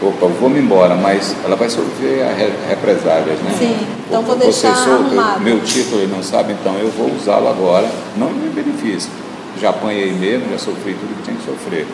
Opa, 0.03 0.27
eu 0.27 0.31
vou 0.35 0.51
me 0.51 0.59
embora, 0.59 0.95
mas 0.95 1.35
ela 1.45 1.57
vai 1.57 1.71
sofrer 1.71 2.25
represálias, 2.69 3.39
né? 3.41 3.57
Sim, 3.59 3.77
então 4.07 4.23
vou 4.23 4.37
deixar 4.37 4.75
você 4.75 4.91
arrumado. 4.91 5.41
Meu 5.41 5.61
título 5.61 6.03
ele 6.03 6.13
não 6.15 6.23
sabe, 6.23 6.53
então 6.53 6.77
eu 6.77 6.91
vou 6.91 7.11
usá-lo 7.15 7.49
agora, 7.49 7.91
não 8.17 8.31
em 8.31 8.35
meu 8.35 8.53
benefício. 8.53 9.11
Já 9.59 9.71
apanhei 9.71 10.13
mesmo, 10.13 10.51
já 10.51 10.59
sofri 10.59 10.95
tudo 10.95 11.17
que 11.17 11.23
tinha 11.23 11.37
que 11.37 11.45
sofrer. 11.45 11.87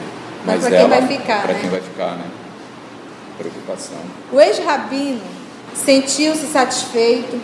Mas, 0.45 0.62
mas 0.62 0.69
para 0.69 0.79
quem 0.79 0.88
vai 0.88 1.07
ficar, 1.07 1.43
Para 1.43 1.53
né? 1.53 1.59
quem 1.61 1.71
vai 1.71 1.81
ficar, 1.81 2.11
né? 2.17 2.25
Preocupação. 3.38 3.99
O 4.33 4.41
ex-rabino 4.41 5.21
sentiu-se 5.75 6.47
satisfeito 6.47 7.41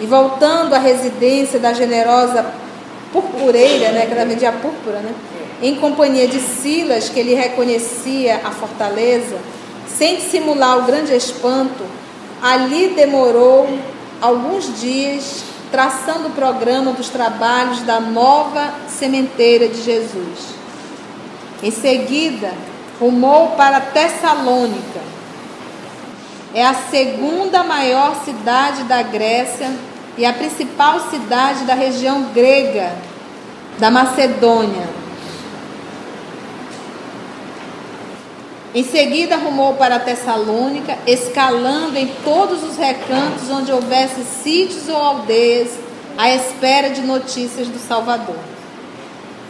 e 0.00 0.06
voltando 0.06 0.74
à 0.74 0.78
residência 0.78 1.60
da 1.60 1.72
generosa 1.72 2.44
purpureira, 3.12 3.92
né, 3.92 4.06
que 4.06 4.12
ela 4.12 4.24
vendia 4.24 4.52
púrpura, 4.52 4.98
né, 4.98 5.12
em 5.62 5.74
companhia 5.76 6.26
de 6.26 6.40
Silas, 6.40 7.08
que 7.08 7.20
ele 7.20 7.34
reconhecia 7.34 8.40
a 8.44 8.50
fortaleza, 8.50 9.36
sem 9.96 10.16
dissimular 10.16 10.78
o 10.78 10.82
grande 10.82 11.14
espanto, 11.14 11.84
ali 12.42 12.88
demorou 12.94 13.68
alguns 14.20 14.80
dias 14.80 15.44
traçando 15.70 16.28
o 16.28 16.32
programa 16.32 16.92
dos 16.92 17.08
trabalhos 17.08 17.80
da 17.82 18.00
nova 18.00 18.74
sementeira 18.88 19.68
de 19.68 19.82
Jesus. 19.82 20.54
Em 21.62 21.70
seguida, 21.70 22.52
rumou 22.98 23.50
para 23.50 23.80
Tessalônica. 23.80 25.00
É 26.54 26.66
a 26.66 26.74
segunda 26.74 27.62
maior 27.62 28.16
cidade 28.24 28.82
da 28.84 29.02
Grécia 29.02 29.70
e 30.18 30.26
a 30.26 30.32
principal 30.32 31.08
cidade 31.08 31.64
da 31.64 31.74
região 31.74 32.24
grega 32.34 32.92
da 33.78 33.90
Macedônia. 33.90 34.99
Em 38.72 38.84
seguida, 38.84 39.36
rumou 39.36 39.74
para 39.74 39.98
Tessalônica, 39.98 40.96
escalando 41.04 41.98
em 41.98 42.06
todos 42.22 42.62
os 42.62 42.76
recantos 42.76 43.50
onde 43.50 43.72
houvesse 43.72 44.22
sítios 44.22 44.88
ou 44.88 44.96
aldeias, 44.96 45.70
à 46.16 46.30
espera 46.30 46.90
de 46.90 47.00
notícias 47.00 47.66
do 47.66 47.78
Salvador. 47.80 48.38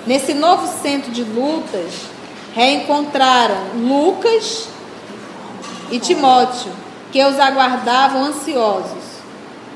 Nesse 0.06 0.33
novo 0.33 0.66
centro 0.83 1.11
de 1.11 1.22
lutas, 1.22 1.92
reencontraram 2.54 3.74
Lucas 3.76 4.68
e 5.90 5.98
Timóteo, 5.98 6.72
que 7.12 7.22
os 7.22 7.38
aguardavam 7.38 8.24
ansiosos. 8.24 9.11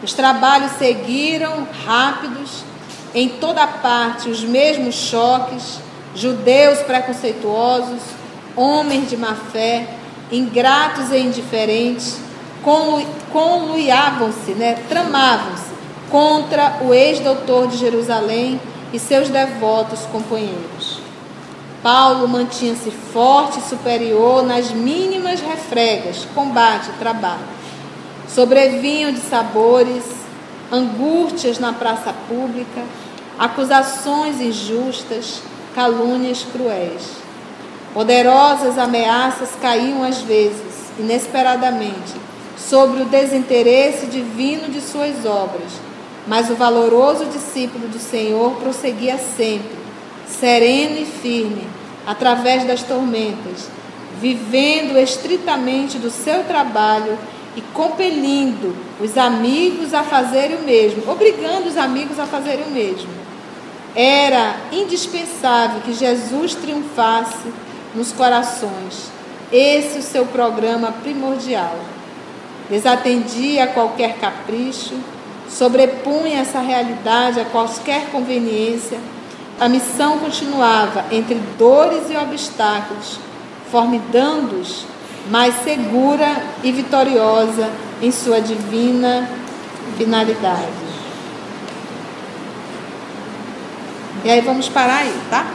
Os 0.03 0.15
trabalhos 0.15 0.73
seguiram 0.79 1.67
rápidos, 1.85 2.65
em 3.15 3.29
toda 3.29 3.67
parte 3.67 4.31
os 4.31 4.43
mesmos 4.43 4.95
choques, 4.95 5.79
judeus 6.15 6.79
preconceituosos, 6.81 8.01
homens 8.57 9.11
de 9.11 9.17
má 9.17 9.35
fé, 9.35 9.89
ingratos 10.31 11.11
e 11.11 11.19
indiferentes, 11.19 12.19
conluiavam-se, 13.33 14.53
né, 14.53 14.83
tramavam-se 14.89 15.75
contra 16.11 16.79
o 16.83 16.95
ex-doutor 16.95 17.67
de 17.69 17.77
Jerusalém 17.77 18.61
e 18.93 18.99
seus 18.99 19.29
devotos 19.29 20.01
companheiros. 20.13 21.01
Paulo 21.83 22.27
mantinha-se 22.27 22.91
forte 22.91 23.59
e 23.59 23.63
superior 23.63 24.43
nas 24.43 24.71
mínimas 24.71 25.41
refregas, 25.41 26.27
combate 26.35 26.91
trabalho. 26.99 27.55
Sobrevinham 28.27 29.13
de 29.13 29.21
sabores, 29.21 30.05
angústias 30.73 31.59
na 31.59 31.73
praça 31.75 32.15
pública, 32.27 32.83
acusações 33.39 34.41
injustas, 34.41 35.43
calúnias 35.75 36.47
cruéis. 36.51 37.24
Poderosas 37.95 38.77
ameaças 38.77 39.51
caíam 39.63 40.03
às 40.03 40.21
vezes, 40.21 40.91
inesperadamente, 40.99 42.13
sobre 42.59 43.03
o 43.03 43.07
desinteresse 43.07 44.07
divino 44.07 44.69
de 44.69 44.81
suas 44.81 45.25
obras 45.25 45.95
mas 46.27 46.51
o 46.51 46.55
valoroso 46.55 47.27
discípulo 47.27 47.89
do 47.89 47.99
Senhor 47.99 48.53
prosseguia 48.57 49.19
sempre, 49.19 49.77
sereno 50.27 50.99
e 50.99 51.05
firme, 51.05 51.67
através 52.07 52.67
das 52.67 52.83
tormentas, 52.83 53.69
vivendo 54.21 54.99
estritamente 54.99 55.99
do 55.99 56.11
seu 56.11 56.45
trabalho 56.45 57.19
e 57.57 57.61
compelindo 57.73 58.75
os 59.01 59.17
amigos 59.19 59.93
a 59.93 60.03
fazerem 60.03 60.57
o 60.57 60.63
mesmo, 60.63 61.11
obrigando 61.11 61.69
os 61.69 61.77
amigos 61.77 62.19
a 62.19 62.27
fazerem 62.27 62.65
o 62.67 62.71
mesmo. 62.71 63.11
Era 63.95 64.57
indispensável 64.73 65.81
que 65.83 65.93
Jesus 65.93 66.55
triunfasse 66.55 67.49
nos 67.95 68.13
corações. 68.13 69.11
Esse 69.53 69.97
é 69.97 70.01
o 70.01 70.03
seu 70.03 70.27
programa 70.27 70.93
primordial. 71.03 71.77
Desatendia 72.69 73.65
a 73.65 73.69
qualquer 73.69 74.17
capricho, 74.17 74.95
sobrepunha 75.49 76.41
essa 76.41 76.61
realidade 76.61 77.41
a 77.41 77.45
qualquer 77.45 78.11
conveniência, 78.11 78.99
a 79.61 79.69
missão 79.69 80.19
continuava 80.19 81.05
entre 81.13 81.37
dores 81.59 82.11
e 82.11 82.17
obstáculos, 82.17 83.21
formidando-os 83.71 84.85
mais 85.31 85.55
segura 85.63 86.43
e 86.63 86.73
vitoriosa 86.73 87.71
em 88.03 88.11
sua 88.11 88.41
divina 88.41 89.29
finalidade. 89.97 90.85
E 94.25 94.31
aí 94.31 94.41
vamos 94.41 94.69
parar 94.69 94.99
aí, 94.99 95.15
tá? 95.31 95.47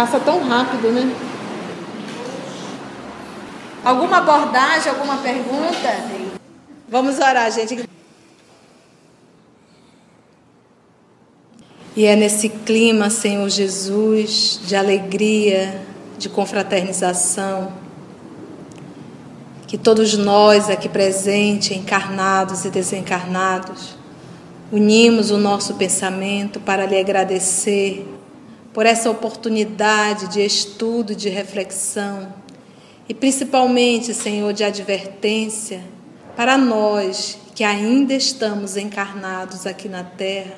Passa 0.00 0.18
tão 0.18 0.42
rápido, 0.48 0.90
né? 0.92 1.14
Alguma 3.84 4.16
abordagem, 4.16 4.90
alguma 4.90 5.18
pergunta? 5.18 5.94
Vamos 6.88 7.18
orar, 7.18 7.52
gente. 7.52 7.86
E 11.94 12.06
é 12.06 12.16
nesse 12.16 12.48
clima, 12.48 13.10
Senhor 13.10 13.46
Jesus, 13.50 14.58
de 14.64 14.74
alegria, 14.74 15.84
de 16.16 16.30
confraternização, 16.30 17.70
que 19.66 19.76
todos 19.76 20.16
nós 20.16 20.70
aqui 20.70 20.88
presentes, 20.88 21.76
encarnados 21.76 22.64
e 22.64 22.70
desencarnados, 22.70 23.98
unimos 24.72 25.30
o 25.30 25.36
nosso 25.36 25.74
pensamento 25.74 26.58
para 26.58 26.86
lhe 26.86 26.98
agradecer 26.98 28.19
por 28.72 28.86
essa 28.86 29.10
oportunidade 29.10 30.28
de 30.28 30.44
estudo, 30.44 31.14
de 31.14 31.28
reflexão 31.28 32.32
e 33.08 33.14
principalmente, 33.14 34.14
Senhor, 34.14 34.52
de 34.52 34.62
advertência 34.62 35.82
para 36.36 36.56
nós 36.56 37.36
que 37.56 37.64
ainda 37.64 38.14
estamos 38.14 38.76
encarnados 38.76 39.66
aqui 39.66 39.88
na 39.88 40.04
terra, 40.04 40.54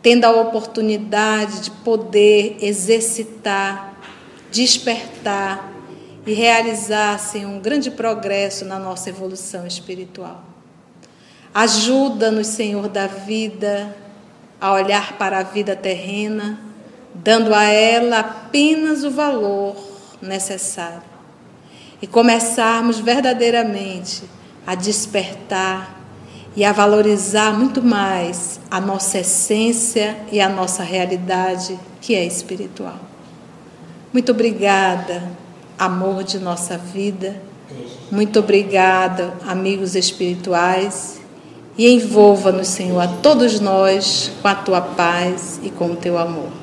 tendo 0.00 0.24
a 0.24 0.30
oportunidade 0.30 1.60
de 1.60 1.70
poder 1.70 2.56
exercitar, 2.60 3.94
despertar 4.50 5.72
e 6.24 6.32
realizar, 6.32 7.18
Senhor, 7.18 7.50
um 7.50 7.58
grande 7.58 7.90
progresso 7.90 8.64
na 8.64 8.78
nossa 8.78 9.10
evolução 9.10 9.66
espiritual. 9.66 10.44
Ajuda-nos, 11.52 12.46
Senhor 12.46 12.88
da 12.88 13.08
vida, 13.08 13.94
a 14.60 14.72
olhar 14.72 15.18
para 15.18 15.40
a 15.40 15.42
vida 15.42 15.74
terrena, 15.74 16.71
dando 17.14 17.54
a 17.54 17.64
ela 17.64 18.20
apenas 18.20 19.04
o 19.04 19.10
valor 19.10 19.76
necessário 20.20 21.02
e 22.00 22.06
começarmos 22.06 22.98
verdadeiramente 22.98 24.24
a 24.66 24.74
despertar 24.74 26.00
e 26.54 26.64
a 26.64 26.72
valorizar 26.72 27.56
muito 27.56 27.82
mais 27.82 28.60
a 28.70 28.80
nossa 28.80 29.18
essência 29.18 30.16
e 30.30 30.40
a 30.40 30.48
nossa 30.48 30.82
realidade, 30.82 31.78
que 32.00 32.14
é 32.14 32.24
espiritual. 32.24 32.98
Muito 34.12 34.32
obrigada, 34.32 35.22
amor 35.78 36.22
de 36.24 36.38
nossa 36.38 36.76
vida. 36.76 37.40
Muito 38.10 38.40
obrigada, 38.40 39.32
amigos 39.46 39.94
espirituais. 39.94 41.20
E 41.78 41.88
envolva-nos, 41.88 42.68
Senhor, 42.68 43.00
a 43.00 43.08
todos 43.08 43.58
nós 43.58 44.30
com 44.42 44.48
a 44.48 44.54
tua 44.54 44.82
paz 44.82 45.58
e 45.62 45.70
com 45.70 45.92
o 45.92 45.96
teu 45.96 46.18
amor. 46.18 46.61